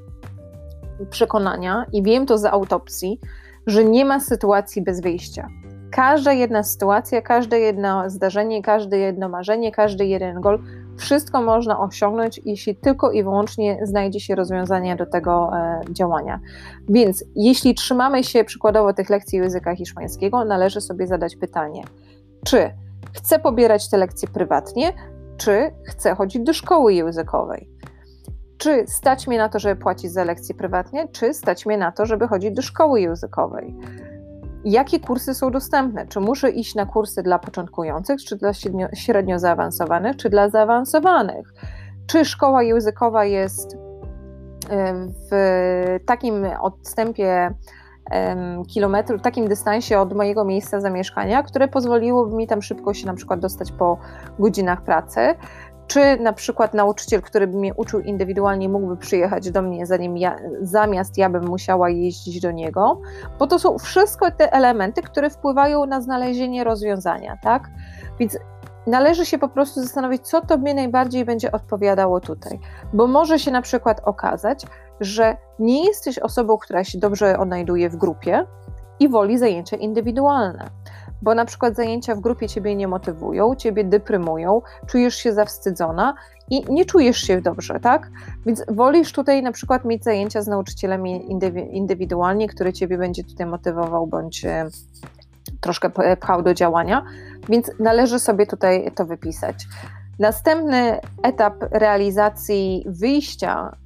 przekonania 1.10 1.86
i 1.92 2.02
wiem 2.02 2.26
to 2.26 2.38
z 2.38 2.44
autopsji, 2.44 3.20
że 3.66 3.84
nie 3.84 4.04
ma 4.04 4.20
sytuacji 4.20 4.82
bez 4.82 5.00
wyjścia. 5.00 5.48
Każda 5.90 6.32
jedna 6.32 6.62
sytuacja, 6.62 7.22
każde 7.22 7.60
jedno 7.60 8.10
zdarzenie, 8.10 8.62
każde 8.62 8.98
jedno 8.98 9.28
marzenie, 9.28 9.72
każdy 9.72 10.06
jeden 10.06 10.40
gol 10.40 10.58
wszystko 10.96 11.42
można 11.42 11.80
osiągnąć, 11.80 12.40
jeśli 12.44 12.76
tylko 12.76 13.12
i 13.12 13.22
wyłącznie 13.22 13.78
znajdzie 13.82 14.20
się 14.20 14.34
rozwiązanie 14.34 14.96
do 14.96 15.06
tego 15.06 15.50
e, 15.56 15.80
działania. 15.90 16.40
Więc 16.88 17.24
jeśli 17.36 17.74
trzymamy 17.74 18.24
się 18.24 18.44
przykładowo 18.44 18.92
tych 18.92 19.10
lekcji 19.10 19.38
języka 19.38 19.76
hiszpańskiego, 19.76 20.44
należy 20.44 20.80
sobie 20.80 21.06
zadać 21.06 21.36
pytanie, 21.36 21.82
czy 22.44 22.70
chcę 23.12 23.38
pobierać 23.38 23.90
te 23.90 23.96
lekcje 23.96 24.28
prywatnie, 24.28 24.92
czy 25.36 25.70
chcę 25.84 26.14
chodzić 26.14 26.42
do 26.42 26.52
szkoły 26.52 26.94
językowej? 26.94 27.70
Czy 28.58 28.84
stać 28.86 29.26
mnie 29.26 29.38
na 29.38 29.48
to, 29.48 29.58
żeby 29.58 29.80
płacić 29.80 30.12
za 30.12 30.24
lekcje 30.24 30.54
prywatnie, 30.54 31.08
czy 31.08 31.34
stać 31.34 31.66
mnie 31.66 31.78
na 31.78 31.92
to, 31.92 32.06
żeby 32.06 32.28
chodzić 32.28 32.50
do 32.50 32.62
szkoły 32.62 33.00
językowej? 33.00 33.76
Jakie 34.64 35.00
kursy 35.00 35.34
są 35.34 35.50
dostępne. 35.50 36.06
Czy 36.06 36.20
muszę 36.20 36.50
iść 36.50 36.74
na 36.74 36.86
kursy 36.86 37.22
dla 37.22 37.38
początkujących, 37.38 38.24
czy 38.24 38.36
dla 38.36 38.52
średnio, 38.52 38.88
średnio 38.94 39.38
zaawansowanych, 39.38 40.16
czy 40.16 40.30
dla 40.30 40.48
zaawansowanych? 40.48 41.54
Czy 42.06 42.24
szkoła 42.24 42.62
językowa 42.62 43.24
jest 43.24 43.74
e, 43.74 44.94
w 45.30 46.00
takim 46.06 46.46
odstępie 46.60 47.54
kilometrów, 48.68 49.22
takim 49.22 49.48
dystansie 49.48 49.98
od 50.00 50.12
mojego 50.12 50.44
miejsca 50.44 50.80
zamieszkania, 50.80 51.42
które 51.42 51.68
pozwoliłoby 51.68 52.36
mi 52.36 52.46
tam 52.46 52.62
szybko 52.62 52.94
się 52.94 53.06
na 53.06 53.14
przykład 53.14 53.40
dostać 53.40 53.72
po 53.72 53.98
godzinach 54.38 54.82
pracy, 54.82 55.34
czy 55.86 56.16
na 56.20 56.32
przykład 56.32 56.74
nauczyciel, 56.74 57.22
który 57.22 57.46
by 57.46 57.58
mnie 57.58 57.74
uczył 57.74 58.00
indywidualnie, 58.00 58.68
mógłby 58.68 58.96
przyjechać 58.96 59.50
do 59.50 59.62
mnie, 59.62 59.86
zanim 59.86 60.16
ja, 60.16 60.36
zamiast 60.60 61.18
ja 61.18 61.30
bym 61.30 61.46
musiała 61.46 61.90
jeździć 61.90 62.40
do 62.40 62.50
niego, 62.50 63.00
bo 63.38 63.46
to 63.46 63.58
są 63.58 63.78
wszystko 63.78 64.30
te 64.30 64.52
elementy, 64.52 65.02
które 65.02 65.30
wpływają 65.30 65.86
na 65.86 66.00
znalezienie 66.00 66.64
rozwiązania, 66.64 67.36
tak? 67.42 67.70
Więc 68.18 68.38
należy 68.86 69.26
się 69.26 69.38
po 69.38 69.48
prostu 69.48 69.82
zastanowić, 69.82 70.22
co 70.22 70.40
tobie 70.40 70.74
najbardziej 70.74 71.24
będzie 71.24 71.52
odpowiadało 71.52 72.20
tutaj, 72.20 72.60
bo 72.92 73.06
może 73.06 73.38
się 73.38 73.50
na 73.50 73.62
przykład 73.62 74.00
okazać, 74.04 74.66
że 75.00 75.36
nie 75.58 75.86
jesteś 75.86 76.18
osobą, 76.18 76.58
która 76.58 76.84
się 76.84 76.98
dobrze 76.98 77.38
odnajduje 77.38 77.90
w 77.90 77.96
grupie 77.96 78.46
i 79.00 79.08
woli 79.08 79.38
zajęcia 79.38 79.76
indywidualne 79.76 80.70
bo 81.24 81.34
na 81.34 81.44
przykład 81.44 81.76
zajęcia 81.76 82.14
w 82.14 82.20
grupie 82.20 82.48
ciebie 82.48 82.74
nie 82.74 82.88
motywują, 82.88 83.54
ciebie 83.54 83.84
deprymują, 83.84 84.62
czujesz 84.86 85.14
się 85.14 85.32
zawstydzona 85.32 86.14
i 86.50 86.72
nie 86.72 86.84
czujesz 86.84 87.18
się 87.18 87.40
dobrze, 87.40 87.80
tak? 87.80 88.10
Więc 88.46 88.64
wolisz 88.68 89.12
tutaj 89.12 89.42
na 89.42 89.52
przykład 89.52 89.84
mieć 89.84 90.04
zajęcia 90.04 90.42
z 90.42 90.48
nauczycielem 90.48 91.06
indywidualnie, 91.70 92.48
który 92.48 92.72
ciebie 92.72 92.98
będzie 92.98 93.24
tutaj 93.24 93.46
motywował 93.46 94.06
bądź 94.06 94.44
e, 94.44 94.68
troszkę 95.60 95.90
pchał 96.20 96.42
do 96.42 96.54
działania, 96.54 97.04
więc 97.48 97.70
należy 97.78 98.18
sobie 98.18 98.46
tutaj 98.46 98.92
to 98.94 99.04
wypisać. 99.04 99.66
Następny 100.18 101.00
etap 101.22 101.54
realizacji 101.70 102.84
wyjścia 102.86 103.76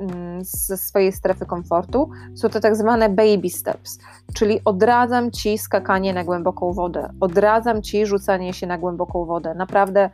Mm, 0.00 0.29
ze 0.44 0.76
swojej 0.76 1.12
strefy 1.12 1.46
komfortu, 1.46 2.10
są 2.34 2.48
to 2.48 2.60
tak 2.60 2.76
zwane 2.76 3.08
baby 3.08 3.50
steps, 3.50 3.98
czyli 4.34 4.60
odradzam 4.64 5.30
ci 5.30 5.58
skakanie 5.58 6.14
na 6.14 6.24
głęboką 6.24 6.72
wodę, 6.72 7.12
odradzam 7.20 7.82
ci 7.82 8.06
rzucanie 8.06 8.52
się 8.52 8.66
na 8.66 8.78
głęboką 8.78 9.24
wodę. 9.24 9.54
Naprawdę 9.54 10.10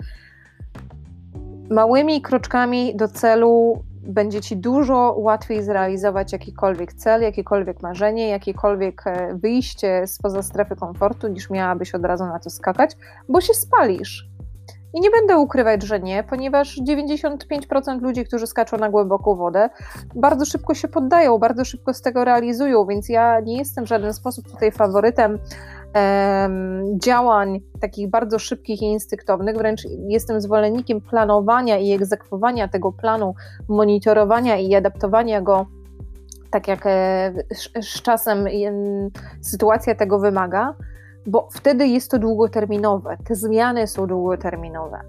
małymi 1.71 2.23
kroczkami 2.23 2.97
do 2.97 3.09
celu 3.09 3.83
będzie 4.07 4.41
ci 4.41 4.57
dużo 4.57 5.15
łatwiej 5.19 5.63
zrealizować 5.63 6.33
jakikolwiek 6.33 6.93
cel, 6.95 7.23
jakiekolwiek 7.23 7.83
marzenie, 7.83 8.29
jakiekolwiek 8.29 9.07
e, 9.07 9.35
wyjście 9.35 10.07
spoza 10.07 10.43
strefy 10.43 10.77
komfortu, 10.77 11.29
niż 11.29 11.51
miałabyś 11.51 11.95
od 11.95 12.05
razu 12.05 12.27
na 12.27 12.39
to 12.39 12.51
skakać, 12.51 12.97
bo 13.29 13.41
się 13.41 13.55
spalisz 13.55 14.29
i 14.97 15.01
nie 15.01 15.11
będę 15.11 15.37
ukrywać, 15.37 15.83
że 15.83 16.01
nie, 16.01 16.25
ponieważ 16.25 16.81
95% 16.89 18.01
ludzi, 18.03 18.25
którzy 18.25 18.47
skaczą 18.47 18.77
na 18.77 18.91
głęboką 18.91 19.37
wodę, 19.37 19.71
bardzo 20.15 20.45
szybko 20.45 20.75
się 20.75 20.89
poddają, 20.89 21.39
bardzo 21.39 21.65
szybko 21.65 21.95
z 21.95 22.03
tego 22.03 22.25
realizują, 22.25 22.87
więc 22.87 23.09
ja 23.09 23.41
nie 23.41 23.59
jestem 23.59 23.85
w 23.85 23.89
żaden 23.89 24.13
sposób 24.13 24.51
tutaj 24.51 24.73
faworytem 24.73 25.39
działań 27.03 27.61
takich 27.81 28.11
bardzo 28.11 28.39
szybkich 28.39 28.83
i 28.83 28.85
instynktownych, 28.85 29.57
wręcz 29.57 29.83
jestem 30.09 30.41
zwolennikiem 30.41 31.01
planowania 31.01 31.79
i 31.79 31.93
egzekwowania 31.93 32.69
tego 32.69 32.93
planu, 32.93 33.35
monitorowania 33.69 34.57
i 34.57 34.75
adaptowania 34.75 35.41
go 35.41 35.67
tak 36.51 36.69
jak 36.69 36.87
e, 36.87 37.33
z 37.83 38.03
czasem 38.03 38.45
sytuacja 39.41 39.95
tego 39.95 40.19
wymaga 40.19 40.75
bo 41.27 41.49
wtedy 41.53 41.87
jest 41.87 42.11
to 42.11 42.19
długoterminowe. 42.19 43.17
Te 43.25 43.35
zmiany 43.35 43.87
są 43.87 44.07
długoterminowe. 44.07 45.01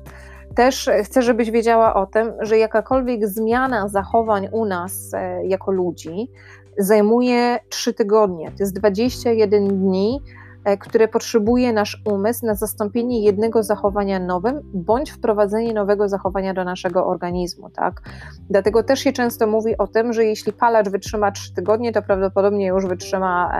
Też 0.56 0.90
chcę, 1.04 1.22
żebyś 1.22 1.52
wiedziała 1.52 1.94
o 1.94 2.06
tym, 2.06 2.34
że 2.40 2.58
jakakolwiek 2.58 3.28
zmiana 3.28 3.88
zachowań 3.88 4.48
u 4.52 4.66
nas 4.66 5.14
e, 5.14 5.46
jako 5.46 5.72
ludzi 5.72 6.32
zajmuje 6.78 7.60
3 7.70 7.94
tygodnie. 7.94 8.48
To 8.48 8.56
jest 8.60 8.80
21 8.80 9.68
dni, 9.68 10.22
e, 10.66 10.78
które 10.78 11.08
potrzebuje 11.08 11.74
nasz 11.74 12.02
umysł 12.06 12.46
na 12.46 12.56
zastąpienie 12.56 13.24
jednego 13.24 13.64
zachowania 13.64 14.20
nowym, 14.20 14.62
bądź 14.74 15.12
wprowadzenie 15.12 15.74
nowego 15.74 16.10
zachowania 16.10 16.54
do 16.54 16.64
naszego 16.64 17.06
organizmu. 17.06 17.70
Tak? 17.70 18.02
Dlatego 18.50 18.84
też 18.84 19.00
się 19.00 19.14
często 19.14 19.48
mówi 19.48 19.78
o 19.78 19.88
tym, 19.88 20.14
że 20.14 20.26
jeśli 20.26 20.54
palacz 20.54 20.90
wytrzyma 20.90 21.32
3 21.32 21.54
tygodnie, 21.54 21.92
to 21.92 22.02
prawdopodobnie 22.02 22.68
już 22.68 22.86
wytrzyma. 22.86 23.52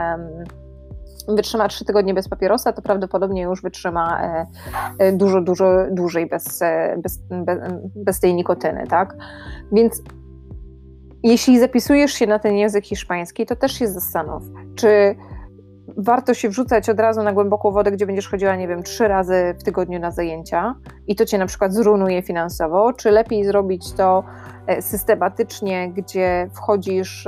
Wytrzyma 1.28 1.68
3 1.68 1.86
tygodnie 1.86 2.14
bez 2.14 2.30
papierosa, 2.30 2.74
to 2.74 2.82
prawdopodobnie 2.82 3.42
już 3.42 3.62
wytrzyma 3.62 4.22
e, 4.22 4.46
e, 5.00 5.12
dużo, 5.12 5.42
dużo 5.42 5.66
dłużej 5.92 6.26
bez, 6.26 6.62
e, 6.62 6.98
bez, 7.04 7.20
bez, 7.30 7.60
bez 7.96 8.20
tej 8.20 8.36
nikotyny, 8.36 8.88
tak? 8.90 9.16
Więc 9.72 10.02
jeśli 11.24 11.60
zapisujesz 11.60 12.14
się 12.14 12.28
na 12.28 12.40
ten 12.40 12.56
język 12.56 12.86
hiszpański, 12.86 13.46
to 13.46 13.56
też 13.56 13.72
się 13.72 13.88
zastanów, 13.88 14.44
czy 14.76 15.16
warto 15.98 16.34
się 16.34 16.50
wrzucać 16.50 16.90
od 16.90 17.00
razu 17.00 17.24
na 17.24 17.34
głęboką 17.34 17.72
wodę, 17.72 17.92
gdzie 17.92 18.06
będziesz 18.06 18.28
chodziła, 18.28 18.56
nie 18.56 18.68
wiem, 18.68 18.84
trzy 18.84 19.08
razy 19.08 19.56
w 19.60 19.64
tygodniu 19.64 20.00
na 20.00 20.12
zajęcia 20.12 20.76
i 21.08 21.16
to 21.16 21.26
cię 21.26 21.38
na 21.38 21.46
przykład 21.46 21.74
zrunuje 21.74 22.22
finansowo, 22.22 22.94
czy 22.94 23.12
lepiej 23.12 23.46
zrobić 23.46 23.94
to 23.94 24.24
systematycznie, 24.82 25.92
gdzie 25.94 26.50
wchodzisz 26.54 27.28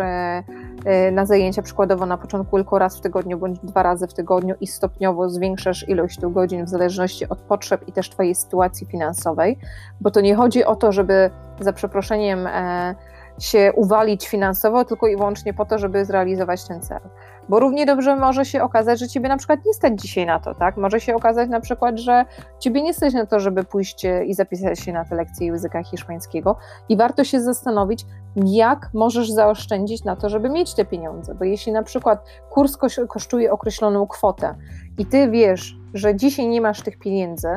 na 1.12 1.26
zajęcia 1.26 1.62
przykładowo 1.62 2.06
na 2.06 2.18
początku 2.18 2.58
tylko 2.58 2.80
raz 2.80 2.98
w 2.98 3.02
tygodniu 3.02 3.38
bądź 3.38 3.60
dwa 3.60 3.84
razy 3.84 4.08
w 4.08 4.14
tygodniu 4.14 4.56
i 4.62 4.68
stopniowo 4.68 5.30
zwiększasz 5.30 5.90
ilość 5.90 6.20
tych 6.20 6.32
godzin 6.32 6.66
w 6.66 6.70
zależności 6.70 7.30
od 7.30 7.40
potrzeb 7.40 7.88
i 7.88 7.92
też 7.92 8.10
Twojej 8.10 8.36
sytuacji 8.36 8.88
finansowej, 8.88 9.58
bo 10.02 10.12
to 10.12 10.22
nie 10.22 10.36
chodzi 10.36 10.66
o 10.66 10.76
to, 10.76 10.92
żeby 10.92 11.30
za 11.60 11.74
przeproszeniem 11.74 12.48
e, 12.48 12.96
się 13.40 13.72
uwalić 13.76 14.28
finansowo, 14.28 14.86
tylko 14.86 15.08
i 15.08 15.16
wyłącznie 15.16 15.54
po 15.54 15.66
to, 15.66 15.78
żeby 15.78 16.06
zrealizować 16.06 16.68
ten 16.68 16.82
cel. 16.82 17.00
Bo 17.50 17.60
równie 17.60 17.86
dobrze 17.86 18.16
może 18.16 18.46
się 18.46 18.64
okazać, 18.64 19.00
że 19.00 19.08
ciebie 19.08 19.30
na 19.30 19.38
przykład 19.38 19.60
nie 19.66 19.74
stać 19.74 20.02
dzisiaj 20.02 20.26
na 20.26 20.40
to, 20.40 20.56
tak? 20.56 20.78
Może 20.78 21.00
się 21.00 21.16
okazać 21.16 21.50
na 21.50 21.60
przykład, 21.60 22.00
że 22.00 22.26
ciebie 22.60 22.82
nie 22.82 22.94
stać 22.94 23.14
na 23.14 23.26
to, 23.26 23.40
żeby 23.40 23.64
pójść 23.64 24.06
i 24.26 24.34
zapisać 24.34 24.80
się 24.80 24.94
na 24.94 25.06
te 25.06 25.16
lekcje 25.16 25.48
języka 25.48 25.84
hiszpańskiego 25.84 26.58
i 26.90 26.98
warto 26.98 27.24
się 27.24 27.42
zastanowić, 27.42 28.06
jak 28.36 28.90
możesz 28.94 29.32
zaoszczędzić 29.32 30.04
na 30.04 30.16
to, 30.16 30.30
żeby 30.30 30.50
mieć 30.50 30.74
te 30.74 30.86
pieniądze. 30.86 31.36
Bo 31.36 31.46
jeśli 31.46 31.72
na 31.72 31.84
przykład 31.84 32.26
kurs 32.50 32.78
kosztuje 33.08 33.52
określoną 33.52 34.08
kwotę 34.08 34.56
i 34.98 35.06
ty 35.06 35.30
wiesz, 35.30 35.78
że 35.94 36.16
dzisiaj 36.16 36.48
nie 36.48 36.62
masz 36.62 36.82
tych 36.82 37.00
pieniędzy, 37.00 37.48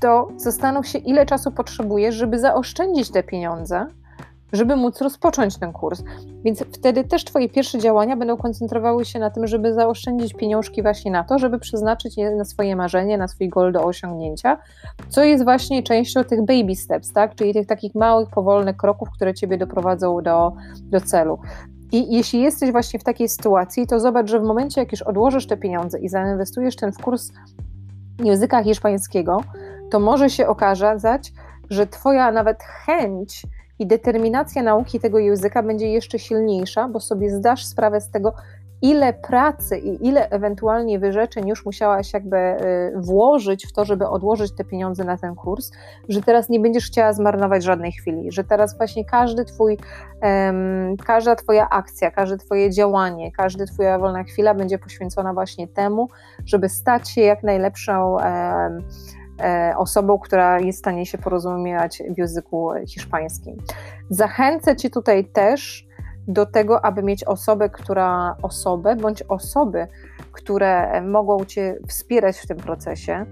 to 0.00 0.28
zastanów 0.36 0.86
się, 0.86 0.98
ile 0.98 1.26
czasu 1.26 1.50
potrzebujesz, 1.50 2.14
żeby 2.14 2.38
zaoszczędzić 2.38 3.10
te 3.10 3.22
pieniądze, 3.22 3.86
żeby 4.52 4.76
móc 4.76 5.00
rozpocząć 5.00 5.58
ten 5.58 5.72
kurs. 5.72 6.02
Więc 6.44 6.64
wtedy 6.72 7.04
też 7.04 7.24
Twoje 7.24 7.48
pierwsze 7.48 7.78
działania 7.78 8.16
będą 8.16 8.36
koncentrowały 8.36 9.04
się 9.04 9.18
na 9.18 9.30
tym, 9.30 9.46
żeby 9.46 9.74
zaoszczędzić 9.74 10.34
pieniążki 10.34 10.82
właśnie 10.82 11.10
na 11.10 11.24
to, 11.24 11.38
żeby 11.38 11.58
przeznaczyć 11.58 12.16
je 12.16 12.30
na 12.30 12.44
swoje 12.44 12.76
marzenie, 12.76 13.18
na 13.18 13.28
swój 13.28 13.48
goal 13.48 13.72
do 13.72 13.84
osiągnięcia, 13.84 14.58
co 15.08 15.24
jest 15.24 15.44
właśnie 15.44 15.82
częścią 15.82 16.24
tych 16.24 16.44
baby 16.44 16.76
steps, 16.76 17.12
tak? 17.12 17.34
czyli 17.34 17.54
tych 17.54 17.66
takich 17.66 17.94
małych, 17.94 18.28
powolnych 18.28 18.76
kroków, 18.76 19.10
które 19.10 19.34
Ciebie 19.34 19.58
doprowadzą 19.58 20.22
do, 20.22 20.52
do 20.82 21.00
celu. 21.00 21.38
I 21.92 22.16
jeśli 22.16 22.40
jesteś 22.40 22.72
właśnie 22.72 23.00
w 23.00 23.04
takiej 23.04 23.28
sytuacji, 23.28 23.86
to 23.86 24.00
zobacz, 24.00 24.30
że 24.30 24.40
w 24.40 24.42
momencie, 24.42 24.80
jak 24.80 24.92
już 24.92 25.02
odłożysz 25.02 25.46
te 25.46 25.56
pieniądze 25.56 25.98
i 25.98 26.08
zainwestujesz 26.08 26.76
ten 26.76 26.92
w 26.92 26.98
kurs 26.98 27.32
języka 28.24 28.62
hiszpańskiego, 28.62 29.40
to 29.90 30.00
może 30.00 30.30
się 30.30 30.46
okazać, 30.46 31.32
że 31.70 31.86
Twoja 31.86 32.32
nawet 32.32 32.62
chęć 32.62 33.42
i 33.80 33.86
determinacja 33.86 34.62
nauki 34.62 35.00
tego 35.00 35.18
języka 35.18 35.62
będzie 35.62 35.88
jeszcze 35.88 36.18
silniejsza, 36.18 36.88
bo 36.88 37.00
sobie 37.00 37.30
zdasz 37.30 37.66
sprawę 37.66 38.00
z 38.00 38.10
tego, 38.10 38.34
ile 38.82 39.12
pracy 39.12 39.78
i 39.78 40.06
ile 40.06 40.30
ewentualnie 40.30 40.98
wyrzeczeń 40.98 41.48
już 41.48 41.64
musiałaś 41.64 42.12
jakby 42.12 42.36
y, 42.36 42.92
włożyć 42.96 43.66
w 43.66 43.72
to, 43.72 43.84
żeby 43.84 44.08
odłożyć 44.08 44.52
te 44.56 44.64
pieniądze 44.64 45.04
na 45.04 45.18
ten 45.18 45.34
kurs, 45.34 45.70
że 46.08 46.22
teraz 46.22 46.48
nie 46.48 46.60
będziesz 46.60 46.86
chciała 46.86 47.12
zmarnować 47.12 47.64
żadnej 47.64 47.92
chwili, 47.92 48.32
że 48.32 48.44
teraz 48.44 48.76
właśnie 48.76 49.04
każdy 49.04 49.44
twój, 49.44 49.78
um, 50.22 50.96
każda 51.06 51.36
twoja 51.36 51.68
akcja, 51.68 52.10
każde 52.10 52.36
twoje 52.36 52.70
działanie, 52.70 53.32
każda 53.32 53.66
twoja 53.66 53.98
wolna 53.98 54.24
chwila 54.24 54.54
będzie 54.54 54.78
poświęcona 54.78 55.34
właśnie 55.34 55.68
temu, 55.68 56.08
żeby 56.46 56.68
stać 56.68 57.10
się 57.10 57.20
jak 57.20 57.42
najlepszą 57.42 58.12
um, 58.12 58.82
osobą, 59.76 60.18
która 60.18 60.60
jest 60.60 60.78
w 60.78 60.82
stanie 60.82 61.06
się 61.06 61.18
porozumiewać 61.18 62.02
w 62.14 62.18
języku 62.18 62.70
hiszpańskim. 62.86 63.56
Zachęcę 64.10 64.76
Cię 64.76 64.90
tutaj 64.90 65.24
też 65.24 65.86
do 66.28 66.46
tego, 66.46 66.84
aby 66.84 67.02
mieć 67.02 67.24
osobę, 67.24 67.70
która 67.70 68.36
osobę 68.42 68.96
bądź 68.96 69.22
osoby, 69.22 69.86
które 70.32 71.02
mogą 71.02 71.44
Cię 71.44 71.76
wspierać 71.88 72.38
w 72.38 72.46
tym 72.46 72.56
procesie. 72.56 73.26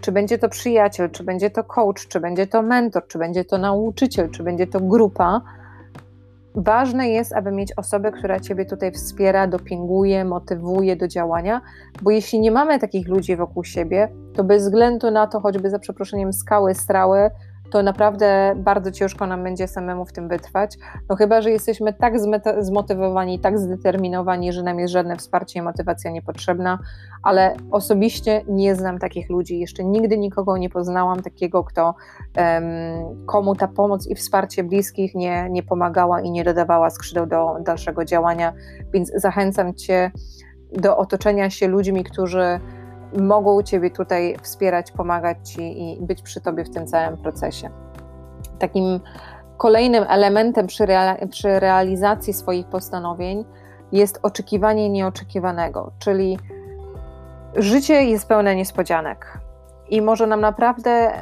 Czy 0.00 0.12
będzie 0.12 0.38
to 0.38 0.48
przyjaciel, 0.48 1.10
czy 1.10 1.24
będzie 1.24 1.50
to 1.50 1.64
coach, 1.64 2.08
czy 2.08 2.20
będzie 2.20 2.46
to 2.46 2.62
mentor, 2.62 3.06
czy 3.06 3.18
będzie 3.18 3.44
to 3.44 3.58
nauczyciel, 3.58 4.30
czy 4.30 4.42
będzie 4.42 4.66
to 4.66 4.80
grupa. 4.80 5.40
Ważne 6.56 7.08
jest, 7.08 7.32
aby 7.32 7.52
mieć 7.52 7.72
osobę, 7.76 8.12
która 8.12 8.40
Ciebie 8.40 8.64
tutaj 8.64 8.92
wspiera, 8.92 9.46
dopinguje, 9.46 10.24
motywuje 10.24 10.96
do 10.96 11.08
działania, 11.08 11.60
bo 12.02 12.10
jeśli 12.10 12.40
nie 12.40 12.50
mamy 12.50 12.78
takich 12.78 13.08
ludzi 13.08 13.36
wokół 13.36 13.64
siebie, 13.64 14.08
to 14.34 14.44
bez 14.44 14.62
względu 14.62 15.10
na 15.10 15.26
to, 15.26 15.40
choćby 15.40 15.70
za 15.70 15.78
przeproszeniem 15.78 16.32
skały, 16.32 16.74
strały, 16.74 17.30
to 17.70 17.82
naprawdę 17.82 18.54
bardzo 18.56 18.90
ciężko 18.90 19.26
nam 19.26 19.42
będzie 19.42 19.68
samemu 19.68 20.04
w 20.04 20.12
tym 20.12 20.28
wytrwać. 20.28 20.76
No 21.08 21.16
chyba, 21.16 21.40
że 21.40 21.50
jesteśmy 21.50 21.92
tak 21.92 22.14
zmotywowani, 22.60 23.40
tak 23.40 23.58
zdeterminowani, 23.58 24.52
że 24.52 24.62
nam 24.62 24.78
jest 24.78 24.92
żadne 24.92 25.16
wsparcie 25.16 25.58
i 25.58 25.62
motywacja 25.62 26.10
niepotrzebna, 26.10 26.78
ale 27.22 27.56
osobiście 27.70 28.42
nie 28.48 28.74
znam 28.74 28.98
takich 28.98 29.30
ludzi. 29.30 29.58
Jeszcze 29.58 29.84
nigdy 29.84 30.18
nikogo 30.18 30.56
nie 30.56 30.70
poznałam 30.70 31.22
takiego, 31.22 31.64
kto 31.64 31.94
um, 32.36 32.64
komu 33.26 33.54
ta 33.54 33.68
pomoc 33.68 34.06
i 34.06 34.14
wsparcie 34.14 34.64
bliskich 34.64 35.14
nie, 35.14 35.48
nie 35.50 35.62
pomagała 35.62 36.20
i 36.20 36.30
nie 36.30 36.44
dodawała 36.44 36.90
skrzydeł 36.90 37.26
do 37.26 37.56
dalszego 37.60 38.04
działania. 38.04 38.52
Więc 38.92 39.12
zachęcam 39.14 39.74
Cię 39.74 40.10
do 40.72 40.96
otoczenia 40.96 41.50
się 41.50 41.68
ludźmi, 41.68 42.04
którzy 42.04 42.60
mogą 43.18 43.62
Ciebie 43.62 43.90
tutaj 43.90 44.36
wspierać, 44.42 44.92
pomagać 44.92 45.36
Ci 45.50 45.82
i 45.82 46.02
być 46.02 46.22
przy 46.22 46.40
Tobie 46.40 46.64
w 46.64 46.70
tym 46.70 46.86
całym 46.86 47.16
procesie. 47.16 47.70
Takim 48.58 49.00
kolejnym 49.56 50.04
elementem 50.08 50.66
przy, 50.66 50.86
przy 51.30 51.60
realizacji 51.60 52.32
swoich 52.32 52.66
postanowień 52.66 53.44
jest 53.92 54.18
oczekiwanie 54.22 54.90
nieoczekiwanego, 54.90 55.92
czyli 55.98 56.38
życie 57.56 58.04
jest 58.04 58.28
pełne 58.28 58.56
niespodzianek 58.56 59.38
i 59.88 60.02
może 60.02 60.26
nam 60.26 60.40
naprawdę 60.40 61.12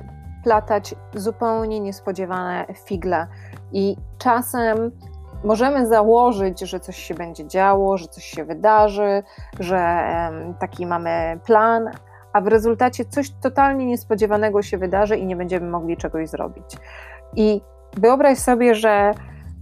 platać 0.44 0.94
zupełnie 1.14 1.80
niespodziewane 1.80 2.66
figle. 2.84 3.26
I 3.72 3.96
czasem 4.18 4.90
możemy 5.44 5.87
założyć, 5.87 6.61
że 6.61 6.80
coś 6.80 6.96
się 6.96 7.14
będzie 7.14 7.46
działo, 7.46 7.98
że 7.98 8.09
coś 8.09 8.24
się 8.24 8.44
wydarzy, 8.44 9.22
że 9.61 10.04
taki 10.61 10.87
mamy 10.87 11.40
plan, 11.46 11.90
a 12.33 12.40
w 12.40 12.46
rezultacie 12.46 13.04
coś 13.04 13.30
totalnie 13.30 13.87
niespodziewanego 13.87 14.62
się 14.62 14.78
wydarzy 14.78 15.16
i 15.16 15.26
nie 15.26 15.37
będziemy 15.37 15.70
mogli 15.70 15.96
czegoś 15.96 16.28
zrobić. 16.28 16.64
I 17.37 17.61
wyobraź 17.96 18.38
sobie, 18.38 18.74
że 18.74 19.12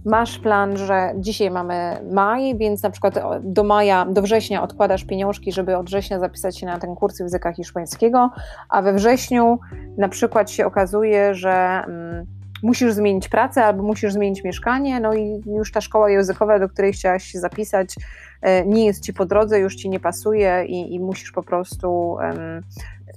masz 0.05 0.39
plan, 0.39 0.77
że 0.77 1.13
dzisiaj 1.15 1.51
mamy 1.51 1.97
maj, 2.11 2.57
więc 2.57 2.83
na 2.83 2.89
przykład 2.89 3.19
do 3.41 3.63
maja, 3.63 4.05
do 4.05 4.21
września 4.21 4.63
odkładasz 4.63 5.05
pieniążki, 5.05 5.51
żeby 5.51 5.77
od 5.77 5.85
września 5.85 6.19
zapisać 6.19 6.59
się 6.59 6.65
na 6.65 6.79
ten 6.79 6.95
kurs 6.95 7.19
języka 7.19 7.53
hiszpańskiego, 7.53 8.29
a 8.69 8.81
we 8.81 8.93
wrześniu 8.93 9.59
na 9.97 10.09
przykład 10.09 10.51
się 10.51 10.65
okazuje, 10.65 11.33
że 11.33 11.83
mm, 11.87 12.25
musisz 12.63 12.93
zmienić 12.93 13.29
pracę 13.29 13.65
albo 13.65 13.83
musisz 13.83 14.13
zmienić 14.13 14.43
mieszkanie, 14.43 14.99
no 14.99 15.13
i 15.13 15.41
już 15.45 15.71
ta 15.71 15.81
szkoła 15.81 16.09
językowa, 16.09 16.59
do 16.59 16.69
której 16.69 16.93
chciałaś 16.93 17.23
się 17.23 17.39
zapisać, 17.39 17.95
e, 18.41 18.65
nie 18.65 18.85
jest 18.85 19.03
ci 19.03 19.13
po 19.13 19.25
drodze, 19.25 19.59
już 19.59 19.75
ci 19.75 19.89
nie 19.89 19.99
pasuje 19.99 20.65
i, 20.67 20.95
i 20.95 20.99
musisz 20.99 21.31
po 21.31 21.43
prostu 21.43 22.17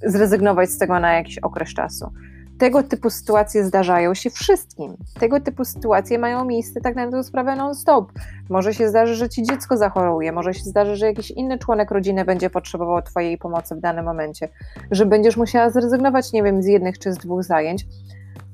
zrezygnować 0.03 0.69
z 0.69 0.77
tego 0.77 0.99
na 0.99 1.13
jakiś 1.13 1.37
okres 1.37 1.73
czasu. 1.73 2.11
Tego 2.57 2.83
typu 2.83 3.09
sytuacje 3.09 3.63
zdarzają 3.63 4.13
się 4.13 4.29
wszystkim. 4.29 4.97
Tego 5.19 5.39
typu 5.39 5.65
sytuacje 5.65 6.19
mają 6.19 6.45
miejsce 6.45 6.81
tak 6.81 6.95
na 6.95 7.05
dobrą 7.05 7.23
sprawę 7.23 7.55
non-stop. 7.55 8.11
Może 8.49 8.73
się 8.73 8.89
zdarzy, 8.89 9.15
że 9.15 9.29
ci 9.29 9.43
dziecko 9.43 9.77
zachoruje, 9.77 10.31
może 10.31 10.53
się 10.53 10.63
zdarzy, 10.63 10.95
że 10.95 11.05
jakiś 11.05 11.31
inny 11.31 11.57
członek 11.57 11.91
rodziny 11.91 12.25
będzie 12.25 12.49
potrzebował 12.49 13.01
Twojej 13.01 13.37
pomocy 13.37 13.75
w 13.75 13.79
danym 13.79 14.05
momencie, 14.05 14.49
że 14.91 15.05
będziesz 15.05 15.37
musiała 15.37 15.69
zrezygnować, 15.69 16.33
nie 16.33 16.43
wiem, 16.43 16.63
z 16.63 16.65
jednych 16.65 16.99
czy 16.99 17.13
z 17.13 17.17
dwóch 17.17 17.43
zajęć. 17.43 17.85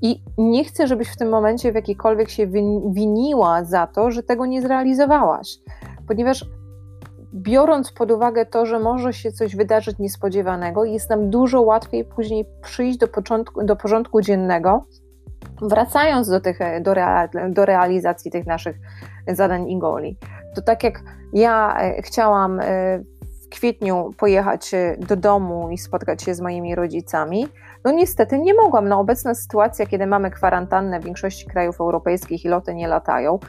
I 0.03 0.23
nie 0.37 0.63
chcę, 0.63 0.87
żebyś 0.87 1.09
w 1.09 1.17
tym 1.17 1.29
momencie 1.29 1.71
w 1.71 1.75
jakikolwiek 1.75 2.29
się 2.29 2.47
winiła 2.91 3.63
za 3.63 3.87
to, 3.87 4.11
że 4.11 4.23
tego 4.23 4.45
nie 4.45 4.61
zrealizowałaś, 4.61 5.47
ponieważ 6.07 6.45
biorąc 7.33 7.91
pod 7.91 8.11
uwagę 8.11 8.45
to, 8.45 8.65
że 8.65 8.79
może 8.79 9.13
się 9.13 9.31
coś 9.31 9.55
wydarzyć 9.55 9.99
niespodziewanego, 9.99 10.85
jest 10.85 11.09
nam 11.09 11.29
dużo 11.29 11.61
łatwiej 11.61 12.05
później 12.05 12.45
przyjść 12.61 12.97
do, 12.97 13.07
początku, 13.07 13.65
do 13.65 13.75
porządku 13.75 14.21
dziennego, 14.21 14.85
wracając 15.61 16.29
do, 16.29 16.41
tych, 16.41 16.59
do, 16.81 16.93
do 17.49 17.65
realizacji 17.65 18.31
tych 18.31 18.45
naszych 18.45 18.75
zadań 19.27 19.69
i 19.69 19.79
goli. 19.79 20.17
To 20.55 20.61
tak 20.61 20.83
jak 20.83 21.03
ja 21.33 21.77
e, 21.79 22.01
chciałam 22.01 22.59
e, 22.59 22.63
w 23.45 23.49
kwietniu 23.49 24.11
pojechać 24.17 24.73
e, 24.73 24.97
do 24.99 25.15
domu 25.15 25.69
i 25.71 25.77
spotkać 25.77 26.23
się 26.23 26.35
z 26.35 26.41
moimi 26.41 26.75
rodzicami, 26.75 27.47
no 27.86 27.91
niestety 27.91 28.39
nie 28.39 28.54
mogłam. 28.54 28.88
No 28.88 29.00
obecna 29.00 29.36
sytuacja, 29.36 29.86
kiedy 29.86 30.08
mamy 30.08 30.32
kwarantannę 30.32 31.00
w 31.00 31.04
większości 31.04 31.46
krajów 31.46 31.82
europejskich 31.82 32.46
i 32.46 32.48
loty 32.48 32.76
nie 32.76 32.88
latają, 32.88 33.39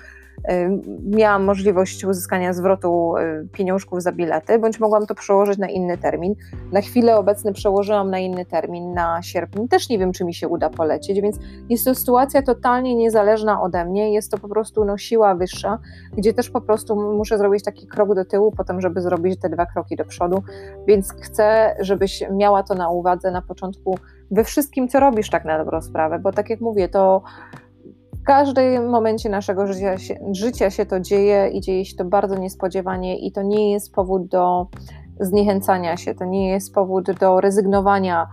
miałam 1.04 1.44
możliwość 1.44 2.04
uzyskania 2.04 2.52
zwrotu 2.52 3.16
y, 3.16 3.48
pieniążków 3.52 4.02
za 4.02 4.12
bilety, 4.12 4.58
bądź 4.58 4.80
mogłam 4.80 5.06
to 5.06 5.14
przełożyć 5.14 5.58
na 5.58 5.68
inny 5.68 5.98
termin. 5.98 6.34
Na 6.72 6.80
chwilę 6.80 7.16
obecną 7.16 7.52
przełożyłam 7.52 8.10
na 8.10 8.18
inny 8.18 8.44
termin, 8.44 8.92
na 8.92 9.22
sierpień. 9.22 9.68
Też 9.68 9.88
nie 9.88 9.98
wiem, 9.98 10.12
czy 10.12 10.24
mi 10.24 10.34
się 10.34 10.48
uda 10.48 10.70
polecieć, 10.70 11.20
więc 11.20 11.38
jest 11.68 11.84
to 11.84 11.94
sytuacja 11.94 12.42
totalnie 12.42 12.94
niezależna 12.94 13.62
ode 13.62 13.84
mnie. 13.84 14.12
Jest 14.12 14.30
to 14.30 14.38
po 14.38 14.48
prostu 14.48 14.84
no, 14.84 14.98
siła 14.98 15.34
wyższa, 15.34 15.78
gdzie 16.16 16.32
też 16.32 16.50
po 16.50 16.60
prostu 16.60 16.96
muszę 16.96 17.38
zrobić 17.38 17.64
taki 17.64 17.86
krok 17.86 18.14
do 18.14 18.24
tyłu, 18.24 18.52
potem, 18.56 18.80
żeby 18.80 19.00
zrobić 19.00 19.40
te 19.40 19.48
dwa 19.48 19.66
kroki 19.66 19.96
do 19.96 20.04
przodu. 20.04 20.42
Więc 20.86 21.12
chcę, 21.20 21.76
żebyś 21.80 22.24
miała 22.30 22.62
to 22.62 22.74
na 22.74 22.90
uwadze 22.90 23.30
na 23.30 23.42
początku 23.42 23.98
we 24.30 24.44
wszystkim, 24.44 24.88
co 24.88 25.00
robisz, 25.00 25.30
tak 25.30 25.44
na 25.44 25.58
dobrą 25.58 25.82
sprawę, 25.82 26.18
bo 26.18 26.32
tak 26.32 26.50
jak 26.50 26.60
mówię, 26.60 26.88
to 26.88 27.22
każdym 28.24 28.88
momencie 28.88 29.28
naszego 29.28 29.66
życia 29.66 29.98
się, 29.98 30.14
życia 30.32 30.70
się 30.70 30.86
to 30.86 31.00
dzieje 31.00 31.48
i 31.48 31.60
dzieje 31.60 31.84
się 31.84 31.96
to 31.96 32.04
bardzo 32.04 32.38
niespodziewanie, 32.38 33.18
i 33.18 33.32
to 33.32 33.42
nie 33.42 33.72
jest 33.72 33.94
powód 33.94 34.26
do 34.26 34.66
zniechęcania 35.20 35.96
się, 35.96 36.14
to 36.14 36.24
nie 36.24 36.50
jest 36.50 36.74
powód 36.74 37.10
do 37.12 37.40
rezygnowania, 37.40 38.26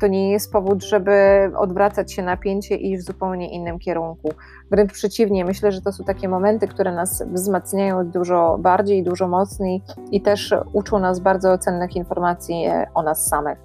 to 0.00 0.06
nie 0.06 0.32
jest 0.32 0.52
powód, 0.52 0.84
żeby 0.84 1.10
odwracać 1.56 2.12
się 2.12 2.22
napięcie 2.22 2.76
i 2.76 2.92
iść 2.92 3.02
w 3.02 3.06
zupełnie 3.06 3.50
innym 3.50 3.78
kierunku. 3.78 4.28
Wręcz 4.70 4.92
przeciwnie, 4.92 5.44
myślę, 5.44 5.72
że 5.72 5.82
to 5.82 5.92
są 5.92 6.04
takie 6.04 6.28
momenty, 6.28 6.68
które 6.68 6.92
nas 6.92 7.22
wzmacniają 7.32 8.10
dużo 8.10 8.58
bardziej, 8.60 9.02
dużo 9.02 9.28
mocniej 9.28 9.82
i 10.10 10.20
też 10.20 10.54
uczą 10.72 10.98
nas 10.98 11.20
bardzo 11.20 11.58
cennych 11.58 11.96
informacji 11.96 12.64
o 12.94 13.02
nas 13.02 13.26
samych. 13.26 13.58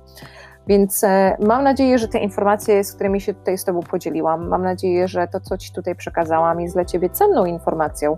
Więc 0.68 1.04
e, 1.04 1.38
mam 1.40 1.64
nadzieję, 1.64 1.98
że 1.98 2.08
te 2.08 2.20
informacje, 2.20 2.84
z 2.84 2.94
którymi 2.94 3.22
się 3.22 3.34
tutaj 3.34 3.58
z 3.58 3.64
Tobą 3.64 3.80
podzieliłam, 3.80 4.48
mam 4.48 4.64
nadzieję, 4.64 5.08
że 5.08 5.28
to, 5.28 5.40
co 5.40 5.58
Ci 5.58 5.74
tutaj 5.74 5.96
przekazałam, 5.96 6.62
jest 6.62 6.76
dla 6.76 6.86
Ciebie 6.86 7.10
cenną 7.10 7.46
informacją 7.46 8.18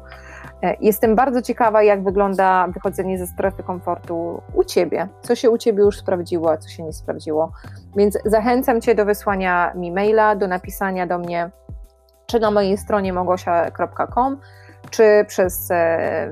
E, 0.63 0.75
jestem 0.81 1.15
bardzo 1.15 1.41
ciekawa, 1.41 1.83
jak 1.83 2.03
wygląda 2.03 2.67
wychodzenie 2.67 3.17
ze 3.17 3.27
strefy 3.27 3.63
komfortu 3.63 4.41
u 4.53 4.63
Ciebie. 4.63 5.07
Co 5.21 5.35
się 5.35 5.49
u 5.49 5.57
Ciebie 5.57 5.83
już 5.83 5.97
sprawdziło, 5.97 6.51
a 6.51 6.57
co 6.57 6.69
się 6.69 6.83
nie 6.83 6.93
sprawdziło. 6.93 7.51
Więc 7.95 8.17
zachęcam 8.25 8.81
Cię 8.81 8.95
do 8.95 9.05
wysłania 9.05 9.73
mi 9.75 9.91
maila, 9.91 10.35
do 10.35 10.47
napisania 10.47 11.07
do 11.07 11.17
mnie 11.17 11.51
czy 12.25 12.39
na 12.39 12.51
mojej 12.51 12.77
stronie 12.77 13.13
małgosia.com, 13.13 14.39
czy 14.89 15.25
przez 15.27 15.71
e, 15.71 16.29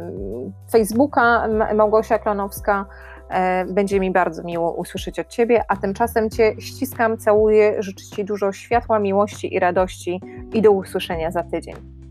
Facebooka 0.71 1.47
Małgosia 1.76 2.19
Klonowska. 2.19 2.86
E, 3.34 3.65
będzie 3.65 4.00
mi 4.00 4.12
bardzo 4.12 4.43
miło 4.43 4.72
usłyszeć 4.72 5.19
od 5.19 5.28
Ciebie, 5.28 5.63
a 5.67 5.76
tymczasem 5.76 6.30
Cię 6.30 6.56
ściskam, 6.60 7.17
całuję, 7.17 7.76
życzę 7.80 8.06
Ci 8.15 8.26
dużo 8.26 8.52
światła, 8.52 9.00
miłości 9.00 9.54
i 9.54 9.60
radości 9.60 10.22
i 10.54 10.62
do 10.62 10.72
usłyszenia 10.72 11.32
za 11.32 11.43
tydzień. 11.43 12.02